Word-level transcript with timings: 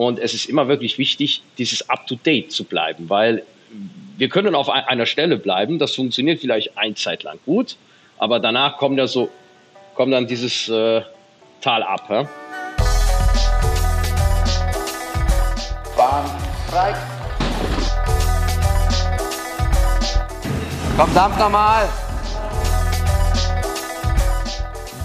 Und 0.00 0.18
es 0.18 0.32
ist 0.32 0.46
immer 0.46 0.66
wirklich 0.66 0.96
wichtig, 0.96 1.42
dieses 1.58 1.90
Up-to-Date 1.90 2.50
zu 2.50 2.64
bleiben, 2.64 3.10
weil 3.10 3.42
wir 4.16 4.30
können 4.30 4.54
auf 4.54 4.70
einer 4.70 5.04
Stelle 5.04 5.36
bleiben, 5.36 5.78
das 5.78 5.94
funktioniert 5.94 6.40
vielleicht 6.40 6.78
ein 6.78 6.96
Zeit 6.96 7.22
lang 7.22 7.38
gut, 7.44 7.76
aber 8.16 8.40
danach 8.40 8.78
kommt 8.78 8.96
ja 8.96 9.06
so, 9.06 9.28
kommt 9.94 10.14
dann 10.14 10.26
dieses 10.26 10.70
äh, 10.70 11.02
Tal 11.60 11.82
ab. 11.82 12.06
Ja? 12.08 12.26
Bahn 15.98 16.24
frei. 16.70 16.94
Komm, 20.96 21.14
dampf 21.14 21.38
nochmal. 21.38 21.90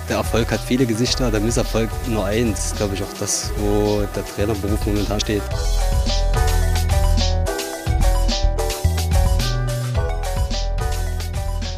Der 0.07 0.17
Erfolg 0.17 0.51
hat 0.51 0.59
viele 0.59 0.85
Gesichter, 0.85 1.31
der 1.31 1.39
Misserfolg 1.39 1.89
nur 2.07 2.25
eins. 2.25 2.73
Glaube 2.75 2.93
ich 2.93 3.01
auch 3.01 3.13
das, 3.19 3.51
wo 3.57 4.03
der 4.15 4.25
Trainerberuf 4.25 4.85
momentan 4.85 5.19
steht. 5.19 5.41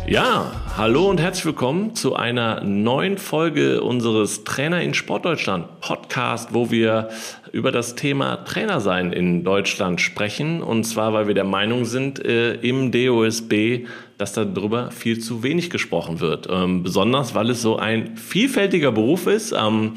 Ja, 0.05 0.52
hallo 0.77 1.09
und 1.09 1.20
herzlich 1.20 1.48
willkommen 1.48 1.95
zu 1.95 2.16
einer 2.16 2.63
neuen 2.63 3.17
Folge 3.17 3.81
unseres 3.81 4.44
Trainer 4.44 4.80
in 4.80 4.94
Sportdeutschland 4.94 5.80
Podcast, 5.81 6.53
wo 6.53 6.70
wir 6.70 7.09
über 7.52 7.72
das 7.72 7.95
Thema 7.95 8.44
Trainersein 8.45 9.12
in 9.12 9.44
Deutschland 9.44 10.00
sprechen. 10.02 10.62
Und 10.62 10.84
zwar, 10.84 11.13
weil 11.13 11.26
wir 11.26 11.34
der 11.34 11.45
Meinung 11.45 11.86
sind 11.86 12.23
äh, 12.23 12.53
im 12.53 12.91
DOSB, 12.91 13.88
dass 14.20 14.34
darüber 14.34 14.91
viel 14.91 15.17
zu 15.17 15.41
wenig 15.41 15.72
gesprochen 15.72 16.20
wird. 16.20 16.48
Ähm, 16.48 16.84
besonders, 16.84 17.34
weil 17.34 17.50
es 17.50 17.64
so 17.64 17.78
ein 17.78 18.16
vielfältiger 18.16 18.91
Beruf 18.91 19.25
ist. 19.25 19.53
Ähm, 19.53 19.94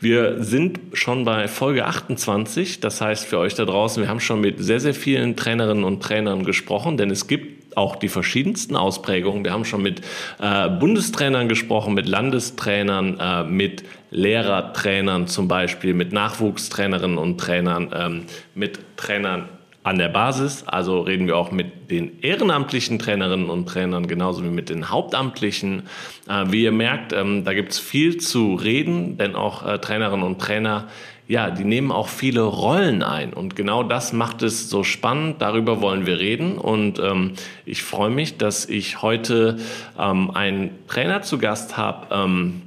wir 0.00 0.42
sind 0.42 0.80
schon 0.94 1.24
bei 1.24 1.46
Folge 1.46 1.86
28. 1.86 2.80
Das 2.80 3.00
heißt 3.00 3.24
für 3.24 3.38
euch 3.38 3.54
da 3.54 3.64
draußen, 3.64 4.02
wir 4.02 4.10
haben 4.10 4.18
schon 4.18 4.40
mit 4.40 4.58
sehr, 4.58 4.80
sehr 4.80 4.94
vielen 4.94 5.36
Trainerinnen 5.36 5.84
und 5.84 6.02
Trainern 6.02 6.44
gesprochen, 6.44 6.96
denn 6.96 7.10
es 7.10 7.28
gibt 7.28 7.53
auch 7.76 7.96
die 7.96 8.08
verschiedensten 8.08 8.76
Ausprägungen. 8.76 9.44
Wir 9.44 9.52
haben 9.52 9.64
schon 9.64 9.82
mit 9.82 10.00
äh, 10.40 10.68
Bundestrainern 10.68 11.48
gesprochen, 11.48 11.94
mit 11.94 12.06
Landestrainern, 12.06 13.18
äh, 13.18 13.44
mit 13.44 13.84
Lehrertrainern 14.10 15.26
zum 15.26 15.48
Beispiel, 15.48 15.94
mit 15.94 16.12
Nachwuchstrainerinnen 16.12 17.18
und 17.18 17.38
Trainern, 17.38 17.90
ähm, 17.94 18.22
mit 18.54 18.78
Trainern 18.96 19.48
an 19.84 19.98
der 19.98 20.08
Basis. 20.08 20.64
Also 20.66 21.00
reden 21.00 21.26
wir 21.26 21.36
auch 21.36 21.52
mit 21.52 21.90
den 21.90 22.20
ehrenamtlichen 22.22 22.98
Trainerinnen 22.98 23.50
und 23.50 23.66
Trainern 23.66 24.06
genauso 24.06 24.42
wie 24.42 24.48
mit 24.48 24.70
den 24.70 24.90
hauptamtlichen. 24.90 25.82
Äh, 26.28 26.46
wie 26.48 26.64
ihr 26.64 26.72
merkt, 26.72 27.12
ähm, 27.12 27.44
da 27.44 27.52
gibt 27.52 27.72
es 27.72 27.78
viel 27.78 28.16
zu 28.16 28.54
reden, 28.54 29.18
denn 29.18 29.36
auch 29.36 29.64
äh, 29.66 29.78
Trainerinnen 29.78 30.24
und 30.24 30.40
Trainer 30.40 30.88
ja, 31.26 31.50
die 31.50 31.64
nehmen 31.64 31.90
auch 31.90 32.08
viele 32.08 32.42
Rollen 32.42 33.02
ein. 33.02 33.32
Und 33.32 33.56
genau 33.56 33.82
das 33.82 34.12
macht 34.12 34.42
es 34.42 34.68
so 34.68 34.84
spannend. 34.84 35.40
Darüber 35.40 35.80
wollen 35.80 36.06
wir 36.06 36.18
reden. 36.18 36.58
Und 36.58 36.98
ähm, 36.98 37.32
ich 37.64 37.82
freue 37.82 38.10
mich, 38.10 38.36
dass 38.36 38.66
ich 38.66 39.00
heute 39.00 39.58
ähm, 39.98 40.30
einen 40.32 40.70
Trainer 40.86 41.22
zu 41.22 41.38
Gast 41.38 41.76
habe 41.78 42.14
ähm, 42.14 42.62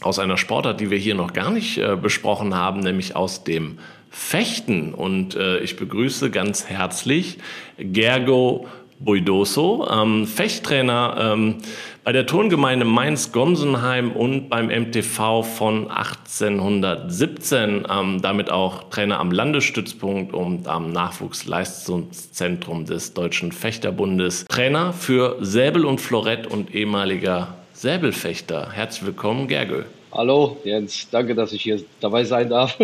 aus 0.00 0.20
einer 0.20 0.36
Sportart, 0.36 0.80
die 0.80 0.90
wir 0.90 0.98
hier 0.98 1.16
noch 1.16 1.32
gar 1.32 1.50
nicht 1.50 1.78
äh, 1.78 1.96
besprochen 2.00 2.54
haben, 2.54 2.80
nämlich 2.80 3.16
aus 3.16 3.42
dem 3.42 3.78
Fechten. 4.10 4.94
Und 4.94 5.34
äh, 5.34 5.58
ich 5.58 5.76
begrüße 5.76 6.30
ganz 6.30 6.66
herzlich 6.66 7.38
Gergo 7.78 8.68
Buidoso, 9.00 9.88
ähm, 9.90 10.26
Fechttrainer 10.26 11.34
ähm, 11.34 11.58
bei 12.04 12.12
der 12.12 12.26
Turngemeinde 12.26 12.84
Mainz-Gomsenheim 12.84 14.12
und 14.12 14.48
beim 14.48 14.66
MTV 14.66 15.42
von 15.42 15.90
1817, 15.90 17.86
ähm, 17.88 18.20
damit 18.22 18.50
auch 18.50 18.90
Trainer 18.90 19.20
am 19.20 19.30
Landesstützpunkt 19.30 20.34
und 20.34 20.66
am 20.66 20.90
Nachwuchsleistungszentrum 20.90 22.86
des 22.86 23.14
Deutschen 23.14 23.52
Fechterbundes, 23.52 24.46
Trainer 24.46 24.92
für 24.92 25.36
Säbel 25.40 25.84
und 25.84 26.00
Florett 26.00 26.46
und 26.46 26.74
ehemaliger 26.74 27.54
Säbelfechter. 27.74 28.72
Herzlich 28.72 29.06
willkommen, 29.06 29.46
Gergő. 29.46 29.84
Hallo 30.10 30.56
Jens, 30.64 31.08
danke, 31.10 31.34
dass 31.34 31.52
ich 31.52 31.62
hier 31.62 31.80
dabei 32.00 32.24
sein 32.24 32.48
darf. 32.48 32.76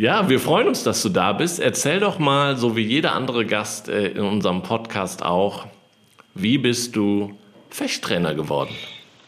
Ja, 0.00 0.30
wir 0.30 0.40
freuen 0.40 0.66
uns, 0.66 0.82
dass 0.82 1.02
du 1.02 1.10
da 1.10 1.34
bist. 1.34 1.60
Erzähl 1.60 2.00
doch 2.00 2.18
mal, 2.18 2.56
so 2.56 2.74
wie 2.74 2.80
jeder 2.80 3.12
andere 3.12 3.44
Gast 3.44 3.90
äh, 3.90 4.06
in 4.06 4.22
unserem 4.22 4.62
Podcast 4.62 5.22
auch, 5.22 5.66
wie 6.34 6.56
bist 6.56 6.96
du 6.96 7.36
Fechttrainer 7.68 8.34
geworden? 8.34 8.70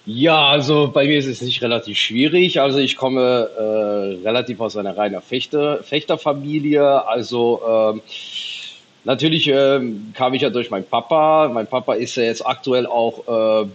Ja, 0.07 0.47
also 0.47 0.91
bei 0.91 1.07
mir 1.07 1.19
ist 1.19 1.27
es 1.27 1.43
nicht 1.43 1.61
relativ 1.61 1.99
schwierig. 1.99 2.59
Also 2.63 2.79
ich 2.79 2.97
komme 2.97 3.51
äh, 3.55 4.27
relativ 4.27 4.61
aus 4.61 4.79
einer 4.79 4.97
reinen 4.97 5.21
Fechter, 5.21 5.83
Fechterfamilie. 5.83 7.07
Also 7.07 7.61
ähm, 7.69 8.01
natürlich 9.05 9.49
ähm, 9.49 10.15
kam 10.17 10.33
ich 10.33 10.41
ja 10.41 10.49
durch 10.49 10.71
meinen 10.71 10.87
Papa. 10.87 11.51
Mein 11.53 11.67
Papa 11.67 11.93
ist 11.93 12.17
ja 12.17 12.23
jetzt 12.23 12.47
aktuell 12.47 12.87
auch 12.87 13.65
äh, 13.65 13.69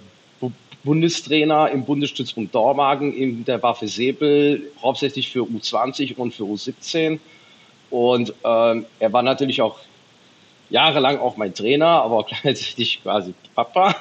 Bundestrainer 0.87 1.69
im 1.69 1.83
Bundesstützpunkt 1.83 2.55
Dormagen 2.55 3.13
in 3.13 3.43
der 3.43 3.61
Waffe 3.61 3.89
Säbel, 3.89 4.71
hauptsächlich 4.81 5.29
für 5.29 5.41
U20 5.41 6.15
und 6.15 6.33
für 6.33 6.43
U17. 6.43 7.19
Und 7.89 8.33
ähm, 8.45 8.85
er 8.97 9.11
war 9.11 9.21
natürlich 9.21 9.61
auch 9.61 9.79
jahrelang 10.69 11.19
auch 11.19 11.35
mein 11.35 11.53
Trainer, 11.53 11.87
aber 11.87 12.23
gleichzeitig 12.41 13.03
quasi 13.03 13.33
Papa. 13.53 13.95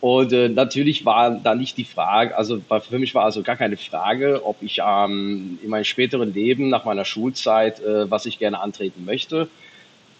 Und 0.00 0.32
äh, 0.32 0.48
natürlich 0.48 1.04
war 1.04 1.30
da 1.30 1.54
nicht 1.54 1.76
die 1.76 1.84
Frage, 1.84 2.36
also 2.36 2.60
für 2.88 2.98
mich 2.98 3.14
war 3.14 3.24
also 3.24 3.44
gar 3.44 3.56
keine 3.56 3.76
Frage, 3.76 4.44
ob 4.44 4.56
ich 4.62 4.80
ähm, 4.84 5.60
in 5.62 5.70
meinem 5.70 5.84
späteren 5.84 6.34
Leben 6.34 6.68
nach 6.68 6.84
meiner 6.84 7.04
Schulzeit, 7.04 7.78
äh, 7.78 8.10
was 8.10 8.26
ich 8.26 8.40
gerne 8.40 8.60
antreten 8.60 9.04
möchte. 9.04 9.48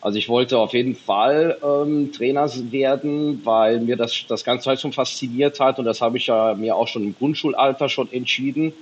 Also 0.01 0.19
ich 0.19 0.29
wollte 0.29 0.59
auf 0.59 0.73
jeden 0.73 0.95
Fall 0.95 1.59
ähm, 1.65 2.13
Trainer 2.13 2.49
werden, 2.71 3.41
weil 3.45 3.81
mir 3.81 3.97
das, 3.97 4.25
das 4.29 4.45
Ganze 4.45 4.69
halt 4.69 4.81
schon 4.81 4.93
fasziniert 4.93 5.59
hat 5.59 5.79
und 5.79 5.85
das 5.85 6.01
habe 6.01 6.17
ich 6.17 6.29
ja 6.29 6.55
mir 6.55 6.77
auch 6.77 6.87
schon 6.87 7.05
im 7.05 7.17
Grundschulalter 7.17 7.89
schon 7.89 8.13
entschieden, 8.13 8.73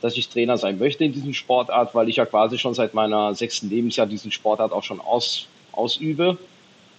dass 0.00 0.16
ich 0.16 0.28
Trainer 0.28 0.58
sein 0.58 0.78
möchte 0.78 1.04
in 1.04 1.12
diesem 1.12 1.34
Sportart, 1.34 1.94
weil 1.94 2.08
ich 2.08 2.16
ja 2.16 2.26
quasi 2.26 2.58
schon 2.58 2.74
seit 2.74 2.94
meiner 2.94 3.34
sechsten 3.34 3.68
Lebensjahr 3.68 4.06
diesen 4.06 4.30
Sportart 4.30 4.72
auch 4.72 4.84
schon 4.84 5.00
aus, 5.00 5.48
ausübe. 5.72 6.38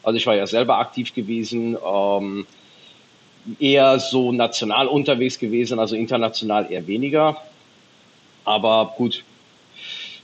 Also 0.03 0.17
ich 0.17 0.25
war 0.25 0.35
ja 0.35 0.47
selber 0.47 0.79
aktiv 0.79 1.13
gewesen. 1.13 1.77
Ähm, 1.85 2.45
eher 3.59 3.99
so 3.99 4.31
national 4.31 4.87
unterwegs 4.87 5.39
gewesen, 5.39 5.79
also 5.79 5.95
international 5.95 6.71
eher 6.71 6.85
weniger. 6.87 7.37
Aber 8.43 8.93
gut, 8.97 9.23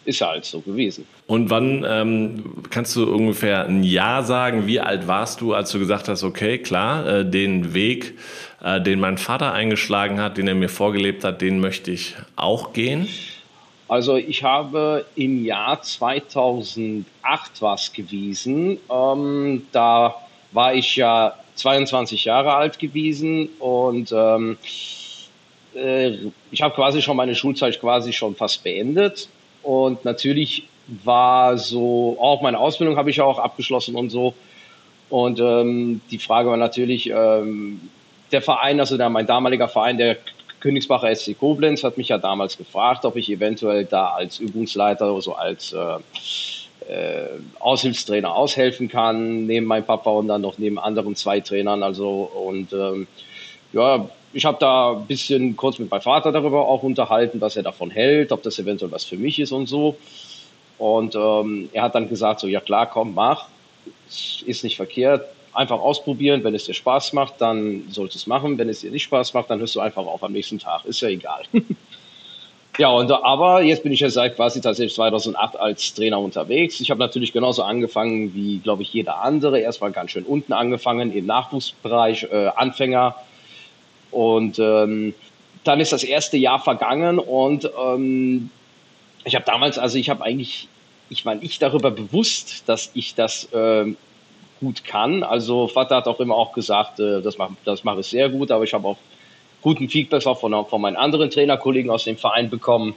ist 0.08 0.20
ja 0.20 0.30
halt 0.30 0.46
so 0.46 0.62
gewesen. 0.62 1.06
Und 1.28 1.50
wann 1.50 1.86
ähm, 1.88 2.64
kannst 2.70 2.96
du 2.96 3.14
ungefähr 3.14 3.66
ein 3.66 3.84
Jahr 3.84 4.24
sagen, 4.24 4.66
wie 4.66 4.80
alt 4.80 5.08
warst 5.08 5.42
du, 5.42 5.54
als 5.54 5.72
du 5.72 5.80
gesagt 5.80 6.08
hast, 6.08 6.24
okay, 6.24 6.58
klar, 6.58 7.06
äh, 7.06 7.26
den 7.26 7.74
Weg, 7.74 8.18
äh, 8.64 8.82
den 8.82 9.00
mein 9.00 9.18
Vater 9.18 9.52
eingeschlagen 9.52 10.20
hat, 10.20 10.38
den 10.38 10.48
er 10.48 10.56
mir 10.56 10.70
vorgelebt 10.70 11.24
hat, 11.24 11.42
den 11.42 11.60
möchte 11.60 11.92
ich 11.92 12.16
auch 12.38 12.72
gehen? 12.72 13.10
Also 13.90 14.16
ich 14.16 14.44
habe 14.44 15.06
im 15.16 15.46
Jahr 15.46 15.82
2008 15.82 17.06
was 17.60 17.92
gewesen. 17.92 18.80
Ähm, 18.90 19.68
da 19.72 20.16
war 20.52 20.74
ich 20.74 20.96
ja 20.96 21.34
22 21.56 22.26
Jahre 22.26 22.54
alt 22.54 22.80
gewesen 22.80 23.50
und 23.60 24.14
ähm, 24.14 24.58
äh, 25.76 26.18
ich 26.52 26.62
habe 26.62 26.76
quasi 26.76 27.02
schon 27.02 27.18
meine 27.18 27.36
Schulzeit 27.36 27.80
quasi 27.80 28.14
schon 28.14 28.36
fast 28.36 28.64
beendet 28.64 29.30
und 29.68 30.06
natürlich 30.06 30.68
war 31.04 31.58
so, 31.58 32.18
auch 32.20 32.42
meine 32.42 32.60
Ausbildung 32.60 32.96
habe 32.96 33.10
ich 33.10 33.20
auch 33.20 33.40
abgeschlossen 33.40 33.96
und 33.96 34.10
so 34.10 34.34
und 35.10 35.40
ähm, 35.40 36.02
die 36.12 36.18
Frage 36.18 36.50
war 36.50 36.58
natürlich, 36.58 37.10
ähm, 37.10 37.90
der 38.32 38.42
Verein, 38.42 38.80
also 38.80 38.98
der, 38.98 39.10
mein 39.10 39.26
damaliger 39.26 39.68
Verein, 39.68 39.98
der 39.98 40.18
Königsbacher 40.60 41.14
SC 41.16 41.38
Koblenz, 41.38 41.84
hat 41.84 41.98
mich 41.98 42.10
ja 42.10 42.18
damals 42.18 42.58
gefragt, 42.58 43.06
ob 43.06 43.16
ich 43.16 43.30
eventuell 43.30 43.86
da 43.86 44.10
als 44.10 44.40
Übungsleiter 44.40 45.12
oder 45.12 45.22
so 45.22 45.34
als 45.34 45.74
äh, 45.74 46.92
äh, 46.92 47.28
Aushilfstrainer 47.60 48.34
aushelfen 48.34 48.90
kann, 48.90 49.46
neben 49.46 49.66
meinem 49.66 49.86
Papa 49.86 50.10
und 50.10 50.28
dann 50.28 50.42
noch 50.42 50.58
neben 50.58 50.80
anderen 50.80 51.16
zwei 51.16 51.40
Trainern. 51.40 51.84
Also 51.84 52.30
und 52.34 52.74
ähm, 52.74 53.08
ja, 53.72 54.10
ich 54.34 54.46
habe 54.46 54.58
da 54.60 54.92
ein 54.92 55.06
bisschen 55.06 55.56
kurz 55.56 55.80
mit 55.80 55.90
meinem 55.90 56.02
Vater 56.02 56.32
darüber 56.32 56.68
auch 56.68 56.84
unterhalten, 56.84 57.42
was 57.42 57.56
er 57.56 57.64
davon 57.64 57.90
hält, 57.90 58.32
ob 58.32 58.44
das 58.44 58.60
eventuell 58.60 58.92
was 58.92 59.04
für 59.06 59.18
mich 59.18 59.40
ist 59.40 59.52
und 59.52 59.68
so. 59.68 59.98
Und 60.78 61.16
ähm, 61.16 61.70
er 61.74 61.84
hat 61.84 61.96
dann 61.96 62.10
gesagt, 62.10 62.40
so 62.40 62.48
ja 62.48 62.60
klar, 62.60 62.88
komm, 62.88 63.14
mach, 63.14 63.48
ist 64.46 64.64
nicht 64.64 64.76
verkehrt, 64.76 65.28
einfach 65.54 65.80
ausprobieren. 65.80 66.44
Wenn 66.44 66.54
es 66.56 66.66
dir 66.66 66.74
Spaß 66.74 67.14
macht, 67.14 67.36
dann 67.40 67.86
sollst 67.90 68.16
du 68.16 68.20
es 68.20 68.28
machen. 68.28 68.58
Wenn 68.58 68.70
es 68.70 68.82
dir 68.82 68.92
nicht 68.92 69.04
Spaß 69.04 69.34
macht, 69.34 69.50
dann 69.50 69.60
hörst 69.60 69.76
du 69.76 69.80
einfach 69.80 70.06
auf 70.06 70.24
am 70.24 70.34
nächsten 70.34 70.60
Tag. 70.60 70.86
Ist 70.86 71.02
ja 71.02 71.10
egal. 71.10 71.44
Ja, 72.78 72.90
und, 72.90 73.12
aber 73.12 73.64
jetzt 73.64 73.82
bin 73.82 73.92
ich 73.92 74.02
ja 74.02 74.10
seit 74.10 74.36
quasi 74.36 74.62
tatsächlich 74.62 74.94
2008 74.94 75.60
als 75.60 75.96
Trainer 75.96 76.20
unterwegs. 76.20 76.80
Ich 76.80 76.92
habe 76.92 77.00
natürlich 77.00 77.34
genauso 77.34 77.64
angefangen 77.64 78.36
wie, 78.36 78.60
glaube 78.60 78.84
ich, 78.84 78.94
jeder 78.94 79.24
andere. 79.24 79.60
Erstmal 79.60 79.92
ganz 79.92 80.12
schön 80.12 80.26
unten 80.26 80.54
angefangen 80.54 81.12
im 81.12 81.26
Nachwuchsbereich, 81.26 82.28
äh, 82.32 82.52
Anfänger. 82.56 83.16
Und 84.12 84.60
ähm, 84.60 85.14
dann 85.64 85.80
ist 85.80 85.92
das 85.92 86.04
erste 86.04 86.38
Jahr 86.38 86.60
vergangen 86.60 87.20
und 87.20 87.70
ähm, 87.80 88.50
ich 89.26 89.36
habe 89.36 89.46
damals, 89.46 89.78
also 89.78 89.98
ich 89.98 90.10
habe 90.10 90.24
eigentlich 90.24 90.70
ich 91.10 91.26
war 91.26 91.36
nicht 91.36 91.62
darüber 91.62 91.92
bewusst, 91.92 92.68
dass 92.68 92.92
ich 92.94 93.16
das 93.16 93.52
äh, 93.54 93.86
gut 94.60 94.84
kann. 94.84 95.24
Also 95.24 95.68
Vater 95.68 95.98
hat 95.98 96.08
auch 96.08 96.20
immer 96.20 96.36
auch 96.36 96.54
gesagt, 96.54 97.00
äh, 97.00 97.22
das 97.22 97.38
mache 97.38 97.56
das 97.66 97.84
mach 97.84 97.98
ich 97.98 98.08
sehr 98.08 98.30
gut, 98.30 98.52
aber 98.52 98.64
ich 98.64 98.74
habe 98.74 98.88
auch 98.88 98.98
guten 99.62 99.90
Feedback 99.90 100.26
auch 100.26 100.40
von, 100.40 100.66
von 100.66 100.82
meinen 100.82 100.96
anderen 100.96 101.30
Trainerkollegen 101.30 101.90
aus 101.92 102.04
dem 102.04 102.18
Verein 102.18 102.50
bekommen. 102.50 102.96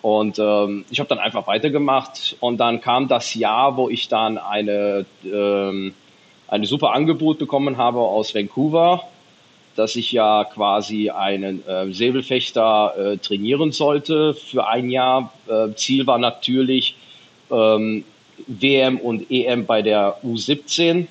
Und 0.00 0.38
ähm, 0.38 0.84
ich 0.90 1.00
habe 1.00 1.08
dann 1.08 1.18
einfach 1.18 1.46
weitergemacht 1.46 2.36
und 2.40 2.58
dann 2.58 2.80
kam 2.80 3.08
das 3.08 3.34
Jahr, 3.34 3.76
wo 3.76 3.88
ich 3.88 4.08
dann 4.08 4.38
eine, 4.38 5.04
ähm, 5.24 5.92
eine 6.46 6.66
super 6.66 6.92
Angebot 6.92 7.38
bekommen 7.38 7.78
habe 7.78 7.98
aus 7.98 8.32
Vancouver, 8.34 9.02
dass 9.78 9.94
ich 9.94 10.10
ja 10.10 10.42
quasi 10.42 11.10
einen 11.10 11.66
äh, 11.68 11.92
Säbelfechter 11.92 12.94
äh, 12.96 13.16
trainieren 13.18 13.70
sollte 13.70 14.34
für 14.34 14.66
ein 14.66 14.90
Jahr. 14.90 15.32
Äh, 15.46 15.72
Ziel 15.76 16.04
war 16.08 16.18
natürlich 16.18 16.96
ähm, 17.52 18.02
WM 18.48 18.98
und 18.98 19.30
EM 19.30 19.66
bei 19.66 19.82
der 19.82 20.18
U17. 20.24 21.06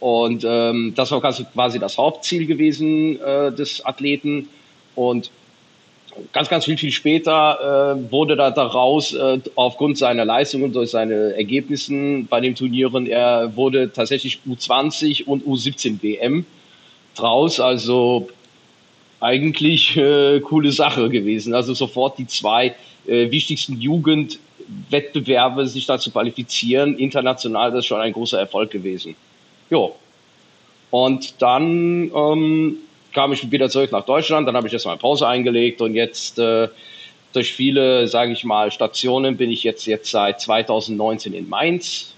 Und 0.00 0.44
ähm, 0.48 0.94
das 0.96 1.10
war 1.10 1.20
quasi 1.20 1.78
das 1.78 1.98
Hauptziel 1.98 2.46
gewesen 2.46 3.20
äh, 3.20 3.52
des 3.52 3.84
Athleten. 3.84 4.48
Und 4.94 5.30
ganz, 6.32 6.48
ganz 6.48 6.64
viel, 6.64 6.78
viel 6.78 6.90
später 6.90 7.96
äh, 7.98 8.10
wurde 8.10 8.34
da 8.34 8.50
daraus, 8.50 9.12
äh, 9.12 9.40
aufgrund 9.56 9.98
seiner 9.98 10.24
Leistungen 10.24 10.64
und 10.64 10.74
durch 10.74 10.90
seine 10.90 11.34
Ergebnissen 11.36 12.26
bei 12.28 12.40
den 12.40 12.54
Turnieren, 12.54 13.06
er 13.06 13.54
wurde 13.56 13.92
tatsächlich 13.92 14.40
U20 14.48 15.24
und 15.26 15.44
U17 15.44 16.02
WM 16.02 16.46
draus. 17.14 17.60
Also 17.60 18.28
eigentlich 19.20 19.96
äh, 19.96 20.40
coole 20.40 20.72
Sache 20.72 21.08
gewesen. 21.08 21.54
Also 21.54 21.74
sofort 21.74 22.18
die 22.18 22.26
zwei 22.26 22.74
äh, 23.06 23.30
wichtigsten 23.30 23.80
Jugendwettbewerbe 23.80 25.66
sich 25.66 25.86
da 25.86 25.98
zu 25.98 26.10
qualifizieren. 26.10 26.98
International, 26.98 27.70
das 27.70 27.80
ist 27.80 27.86
schon 27.86 28.00
ein 28.00 28.12
großer 28.12 28.38
Erfolg 28.38 28.70
gewesen. 28.70 29.14
Jo. 29.70 29.94
Und 30.90 31.40
dann 31.40 32.10
ähm, 32.14 32.76
kam 33.12 33.32
ich 33.32 33.50
wieder 33.50 33.70
zurück 33.70 33.92
nach 33.92 34.04
Deutschland, 34.04 34.46
dann 34.46 34.56
habe 34.56 34.66
ich 34.66 34.72
erstmal 34.72 34.98
Pause 34.98 35.26
eingelegt 35.26 35.80
und 35.80 35.94
jetzt 35.94 36.38
äh, 36.38 36.68
durch 37.32 37.52
viele, 37.52 38.08
sage 38.08 38.32
ich 38.32 38.44
mal, 38.44 38.70
Stationen 38.70 39.36
bin 39.36 39.50
ich 39.50 39.62
jetzt, 39.62 39.86
jetzt 39.86 40.10
seit 40.10 40.40
2019 40.40 41.32
in 41.32 41.48
Mainz. 41.48 42.14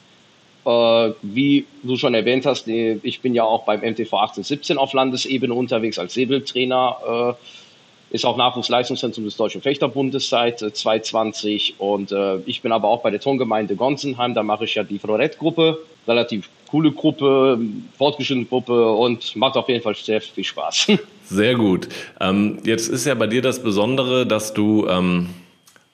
Äh, 0.65 1.13
wie 1.23 1.67
du 1.83 1.97
schon 1.97 2.15
erwähnt 2.15 2.47
hast, 2.47 2.67
ich 2.69 3.21
bin 3.21 3.35
ja 3.35 3.45
auch 3.45 3.65
beim 3.65 3.81
MTV 3.81 4.13
1817 4.15 4.79
auf 4.79 4.93
Landesebene 4.93 5.53
unterwegs 5.53 5.99
als 5.99 6.15
Säbeltrainer. 6.15 7.37
Äh, 7.41 8.15
ist 8.15 8.25
auch 8.25 8.37
Nachwuchsleistungszentrum 8.37 9.25
des 9.25 9.37
Deutschen 9.37 9.61
Fechterbundes 9.61 10.29
seit 10.29 10.61
2020 10.61 11.75
und 11.79 12.13
äh, 12.13 12.37
ich 12.47 12.63
bin 12.63 12.71
aber 12.71 12.87
auch 12.87 13.03
bei 13.03 13.11
der 13.11 13.21
Tongemeinde 13.21 13.75
Gonsenheim, 13.75 14.35
da 14.35 14.45
mache 14.45 14.67
ich 14.67 14.77
ja 14.77 14.85
die 14.85 15.01
Florett-Gruppe, 15.01 15.79
relativ 16.07 16.49
coole 16.71 16.93
Gruppe, 16.93 17.59
fortgeschrittene 17.99 18.47
Gruppe 18.47 18.93
und 18.93 19.35
macht 19.35 19.57
auf 19.57 19.69
jeden 19.69 19.83
Fall 19.83 19.97
sehr 19.97 20.21
viel 20.21 20.45
Spaß. 20.45 20.93
Sehr 21.25 21.55
gut. 21.55 21.89
Ähm, 22.21 22.59
jetzt 22.65 22.89
ist 22.89 23.07
ja 23.07 23.15
bei 23.15 23.27
dir 23.27 23.41
das 23.41 23.63
Besondere, 23.63 24.27
dass 24.27 24.53
du 24.53 24.87
ähm, 24.87 25.31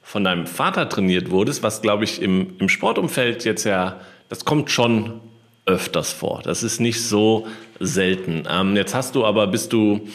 von 0.03 0.25
deinem 0.25 0.47
Vater 0.47 0.89
trainiert 0.89 1.31
wurdest, 1.31 1.63
was 1.63 1.83
glaube 1.83 2.03
ich 2.03 2.21
im, 2.21 2.57
im 2.59 2.69
Sportumfeld 2.69 3.45
jetzt 3.45 3.65
ja, 3.65 4.01
das 4.31 4.47
kommt 4.47 4.71
schon 4.71 5.21
öfters 5.67 6.13
vor. 6.13 6.41
Das 6.43 6.63
ist 6.63 6.81
nicht 6.81 7.03
so 7.03 7.47
selten. 7.79 8.45
Ähm, 8.51 8.77
jetzt 8.77 8.95
hast 8.95 9.15
du 9.15 9.27
aber, 9.27 9.47
bist 9.49 9.73
du 9.75 10.09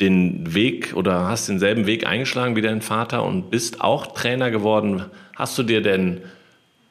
den 0.00 0.52
Weg 0.52 0.94
oder 0.96 1.28
hast 1.28 1.48
denselben 1.48 1.86
Weg 1.86 2.06
eingeschlagen 2.06 2.56
wie 2.56 2.60
dein 2.60 2.82
Vater 2.82 3.24
und 3.24 3.50
bist 3.50 3.80
auch 3.80 4.08
Trainer 4.08 4.50
geworden. 4.50 5.04
Hast 5.36 5.56
du 5.56 5.62
dir 5.62 5.80
denn 5.80 6.20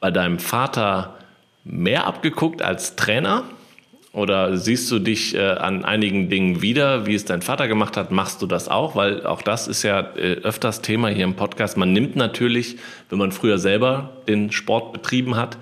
bei 0.00 0.10
deinem 0.10 0.38
Vater 0.38 1.16
mehr 1.62 2.06
abgeguckt 2.06 2.62
als 2.62 2.96
Trainer? 2.96 3.44
Oder 4.14 4.56
siehst 4.56 4.90
du 4.90 4.98
dich 4.98 5.34
äh, 5.34 5.40
an 5.40 5.84
einigen 5.84 6.28
Dingen 6.28 6.60
wieder, 6.60 7.06
wie 7.06 7.14
es 7.14 7.24
dein 7.24 7.40
Vater 7.40 7.68
gemacht 7.68 7.96
hat? 7.96 8.10
Machst 8.10 8.42
du 8.42 8.46
das 8.46 8.68
auch? 8.68 8.94
Weil 8.94 9.26
auch 9.26 9.40
das 9.40 9.68
ist 9.68 9.82
ja 9.82 10.00
äh, 10.16 10.36
öfters 10.42 10.82
Thema 10.82 11.08
hier 11.08 11.24
im 11.24 11.34
Podcast. 11.34 11.76
Man 11.76 11.92
nimmt 11.92 12.16
natürlich, 12.16 12.76
wenn 13.08 13.18
man 13.18 13.32
früher 13.32 13.58
selber 13.58 14.10
den 14.28 14.52
Sport 14.52 14.92
betrieben 14.92 15.36
hat, 15.36 15.56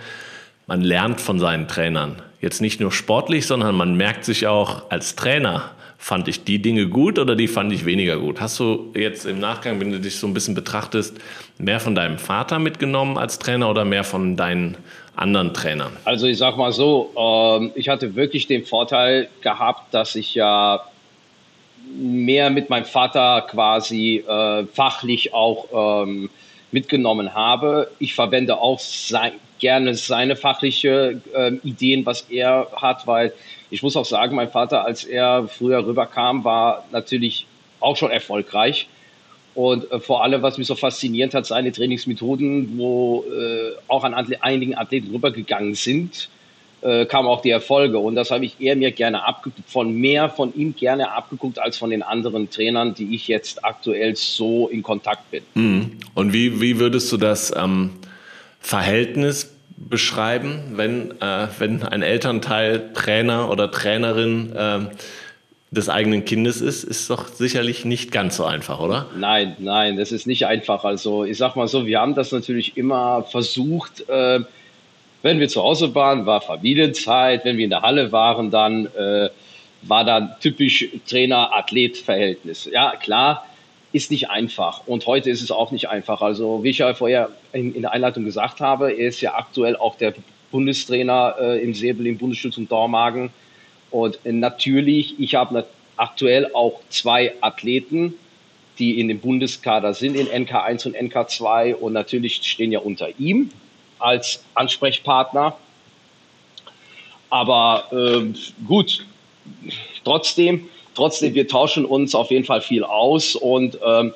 man 0.70 0.82
lernt 0.82 1.20
von 1.20 1.40
seinen 1.40 1.66
Trainern. 1.66 2.22
Jetzt 2.40 2.60
nicht 2.60 2.78
nur 2.78 2.92
sportlich, 2.92 3.44
sondern 3.44 3.74
man 3.74 3.96
merkt 3.96 4.24
sich 4.24 4.46
auch 4.46 4.88
als 4.88 5.16
Trainer, 5.16 5.72
fand 5.98 6.28
ich 6.28 6.44
die 6.44 6.62
Dinge 6.62 6.86
gut 6.86 7.18
oder 7.18 7.34
die 7.34 7.48
fand 7.48 7.72
ich 7.72 7.84
weniger 7.86 8.18
gut? 8.18 8.40
Hast 8.40 8.60
du 8.60 8.92
jetzt 8.94 9.26
im 9.26 9.40
Nachgang, 9.40 9.80
wenn 9.80 9.90
du 9.90 9.98
dich 9.98 10.16
so 10.16 10.28
ein 10.28 10.32
bisschen 10.32 10.54
betrachtest, 10.54 11.18
mehr 11.58 11.80
von 11.80 11.96
deinem 11.96 12.18
Vater 12.18 12.60
mitgenommen 12.60 13.18
als 13.18 13.40
Trainer 13.40 13.68
oder 13.68 13.84
mehr 13.84 14.04
von 14.04 14.36
deinen 14.36 14.76
anderen 15.16 15.52
Trainern? 15.52 15.90
Also 16.04 16.28
ich 16.28 16.38
sag 16.38 16.56
mal 16.56 16.70
so, 16.70 17.12
ähm, 17.18 17.72
ich 17.74 17.88
hatte 17.88 18.14
wirklich 18.14 18.46
den 18.46 18.64
Vorteil 18.64 19.28
gehabt, 19.40 19.92
dass 19.92 20.14
ich 20.14 20.36
ja 20.36 20.80
mehr 21.98 22.48
mit 22.48 22.70
meinem 22.70 22.84
Vater 22.84 23.44
quasi 23.50 24.18
äh, 24.24 24.66
fachlich 24.66 25.34
auch 25.34 26.04
ähm, 26.04 26.30
mitgenommen 26.70 27.34
habe. 27.34 27.90
Ich 27.98 28.14
verwende 28.14 28.56
auch 28.58 28.78
sein, 28.78 29.32
gerne 29.60 29.94
seine 29.94 30.36
fachliche 30.36 31.20
äh, 31.34 31.52
Ideen, 31.62 32.04
was 32.06 32.22
er 32.30 32.68
hat, 32.76 33.06
weil 33.06 33.32
ich 33.70 33.82
muss 33.82 33.96
auch 33.96 34.04
sagen, 34.04 34.34
mein 34.34 34.50
Vater, 34.50 34.84
als 34.84 35.04
er 35.04 35.46
früher 35.46 35.86
rüberkam, 35.86 36.44
war 36.44 36.84
natürlich 36.90 37.46
auch 37.78 37.96
schon 37.96 38.10
erfolgreich. 38.10 38.88
Und 39.54 39.90
äh, 39.90 40.00
vor 40.00 40.22
allem, 40.22 40.42
was 40.42 40.58
mich 40.58 40.66
so 40.66 40.74
fasziniert 40.74 41.34
hat, 41.34 41.46
seine 41.46 41.72
Trainingsmethoden, 41.72 42.78
wo 42.78 43.24
äh, 43.24 43.72
auch 43.88 44.04
an 44.04 44.14
Atle 44.14 44.42
einigen 44.42 44.76
Athleten 44.76 45.10
rübergegangen 45.12 45.74
sind, 45.74 46.28
äh, 46.82 47.04
kamen 47.06 47.28
auch 47.28 47.42
die 47.42 47.50
Erfolge. 47.50 47.98
Und 47.98 48.14
das 48.14 48.30
habe 48.30 48.44
ich 48.44 48.60
eher 48.60 48.76
mir 48.76 48.90
gerne 48.92 49.26
abgeguckt, 49.26 49.68
von 49.68 49.92
mehr 49.92 50.30
von 50.30 50.54
ihm 50.54 50.74
gerne 50.74 51.12
abgeguckt, 51.12 51.58
als 51.58 51.76
von 51.78 51.90
den 51.90 52.02
anderen 52.02 52.48
Trainern, 52.50 52.94
die 52.94 53.14
ich 53.14 53.28
jetzt 53.28 53.64
aktuell 53.64 54.16
so 54.16 54.68
in 54.68 54.82
Kontakt 54.82 55.30
bin. 55.30 55.42
Mhm. 55.54 55.98
Und 56.14 56.32
wie, 56.32 56.60
wie 56.60 56.78
würdest 56.78 57.10
du 57.12 57.16
das 57.16 57.52
ähm, 57.56 57.90
Verhältnis 58.60 59.52
beschreiben, 59.76 60.72
wenn, 60.74 61.12
äh, 61.20 61.48
wenn 61.58 61.82
ein 61.82 62.02
Elternteil 62.02 62.92
Trainer 62.92 63.50
oder 63.50 63.70
Trainerin 63.70 64.54
äh, 64.54 64.80
des 65.70 65.88
eigenen 65.88 66.24
Kindes 66.24 66.60
ist, 66.60 66.84
ist 66.84 67.08
doch 67.10 67.28
sicherlich 67.28 67.84
nicht 67.84 68.12
ganz 68.12 68.36
so 68.36 68.44
einfach, 68.44 68.80
oder? 68.80 69.06
Nein, 69.16 69.56
nein, 69.58 69.96
das 69.96 70.12
ist 70.12 70.26
nicht 70.26 70.46
einfach. 70.46 70.84
Also 70.84 71.24
ich 71.24 71.38
sag 71.38 71.56
mal 71.56 71.68
so, 71.68 71.86
wir 71.86 72.00
haben 72.00 72.14
das 72.14 72.32
natürlich 72.32 72.76
immer 72.76 73.22
versucht, 73.22 74.08
äh, 74.08 74.40
wenn 75.22 75.38
wir 75.38 75.48
zu 75.48 75.62
Hause 75.62 75.94
waren, 75.94 76.26
war 76.26 76.40
Familienzeit, 76.40 77.44
wenn 77.44 77.56
wir 77.56 77.64
in 77.64 77.70
der 77.70 77.82
Halle 77.82 78.10
waren, 78.10 78.50
dann 78.50 78.86
äh, 78.86 79.28
war 79.82 80.04
da 80.04 80.36
typisch 80.40 80.88
Trainer-Athlet-Verhältnis. 81.08 82.68
Ja, 82.72 82.96
klar, 82.96 83.46
ist 83.92 84.10
nicht 84.10 84.30
einfach. 84.30 84.86
Und 84.86 85.06
heute 85.06 85.30
ist 85.30 85.42
es 85.42 85.50
auch 85.50 85.72
nicht 85.72 85.88
einfach. 85.88 86.22
Also, 86.22 86.62
wie 86.62 86.70
ich 86.70 86.78
ja 86.78 86.94
vorher 86.94 87.30
in, 87.52 87.74
in 87.74 87.82
der 87.82 87.92
Einleitung 87.92 88.24
gesagt 88.24 88.60
habe, 88.60 88.92
er 88.92 89.08
ist 89.08 89.20
ja 89.20 89.34
aktuell 89.34 89.76
auch 89.76 89.96
der 89.96 90.14
Bundestrainer 90.50 91.36
äh, 91.40 91.62
im 91.62 91.74
Säbel, 91.74 92.06
im 92.06 92.18
Bundesschutz 92.18 92.56
und 92.58 92.70
Dormagen. 92.70 93.30
Und 93.90 94.18
äh, 94.24 94.32
natürlich, 94.32 95.18
ich 95.18 95.34
habe 95.34 95.66
aktuell 95.96 96.52
auch 96.54 96.80
zwei 96.88 97.34
Athleten, 97.40 98.14
die 98.78 98.98
in 98.98 99.08
dem 99.08 99.20
Bundeskader 99.20 99.92
sind, 99.92 100.16
in 100.16 100.26
NK1 100.26 100.86
und 100.86 100.96
NK2. 100.96 101.74
Und 101.74 101.92
natürlich 101.92 102.36
stehen 102.36 102.72
ja 102.72 102.78
unter 102.78 103.08
ihm 103.18 103.50
als 103.98 104.44
Ansprechpartner. 104.54 105.56
Aber 107.28 107.84
äh, 107.92 108.32
gut, 108.66 109.04
trotzdem, 110.04 110.68
trotzdem, 110.94 111.34
wir 111.34 111.48
tauschen 111.48 111.84
uns 111.84 112.14
auf 112.14 112.30
jeden 112.30 112.44
Fall 112.44 112.60
viel 112.60 112.84
aus 112.84 113.36
und 113.36 113.78
ähm, 113.84 114.12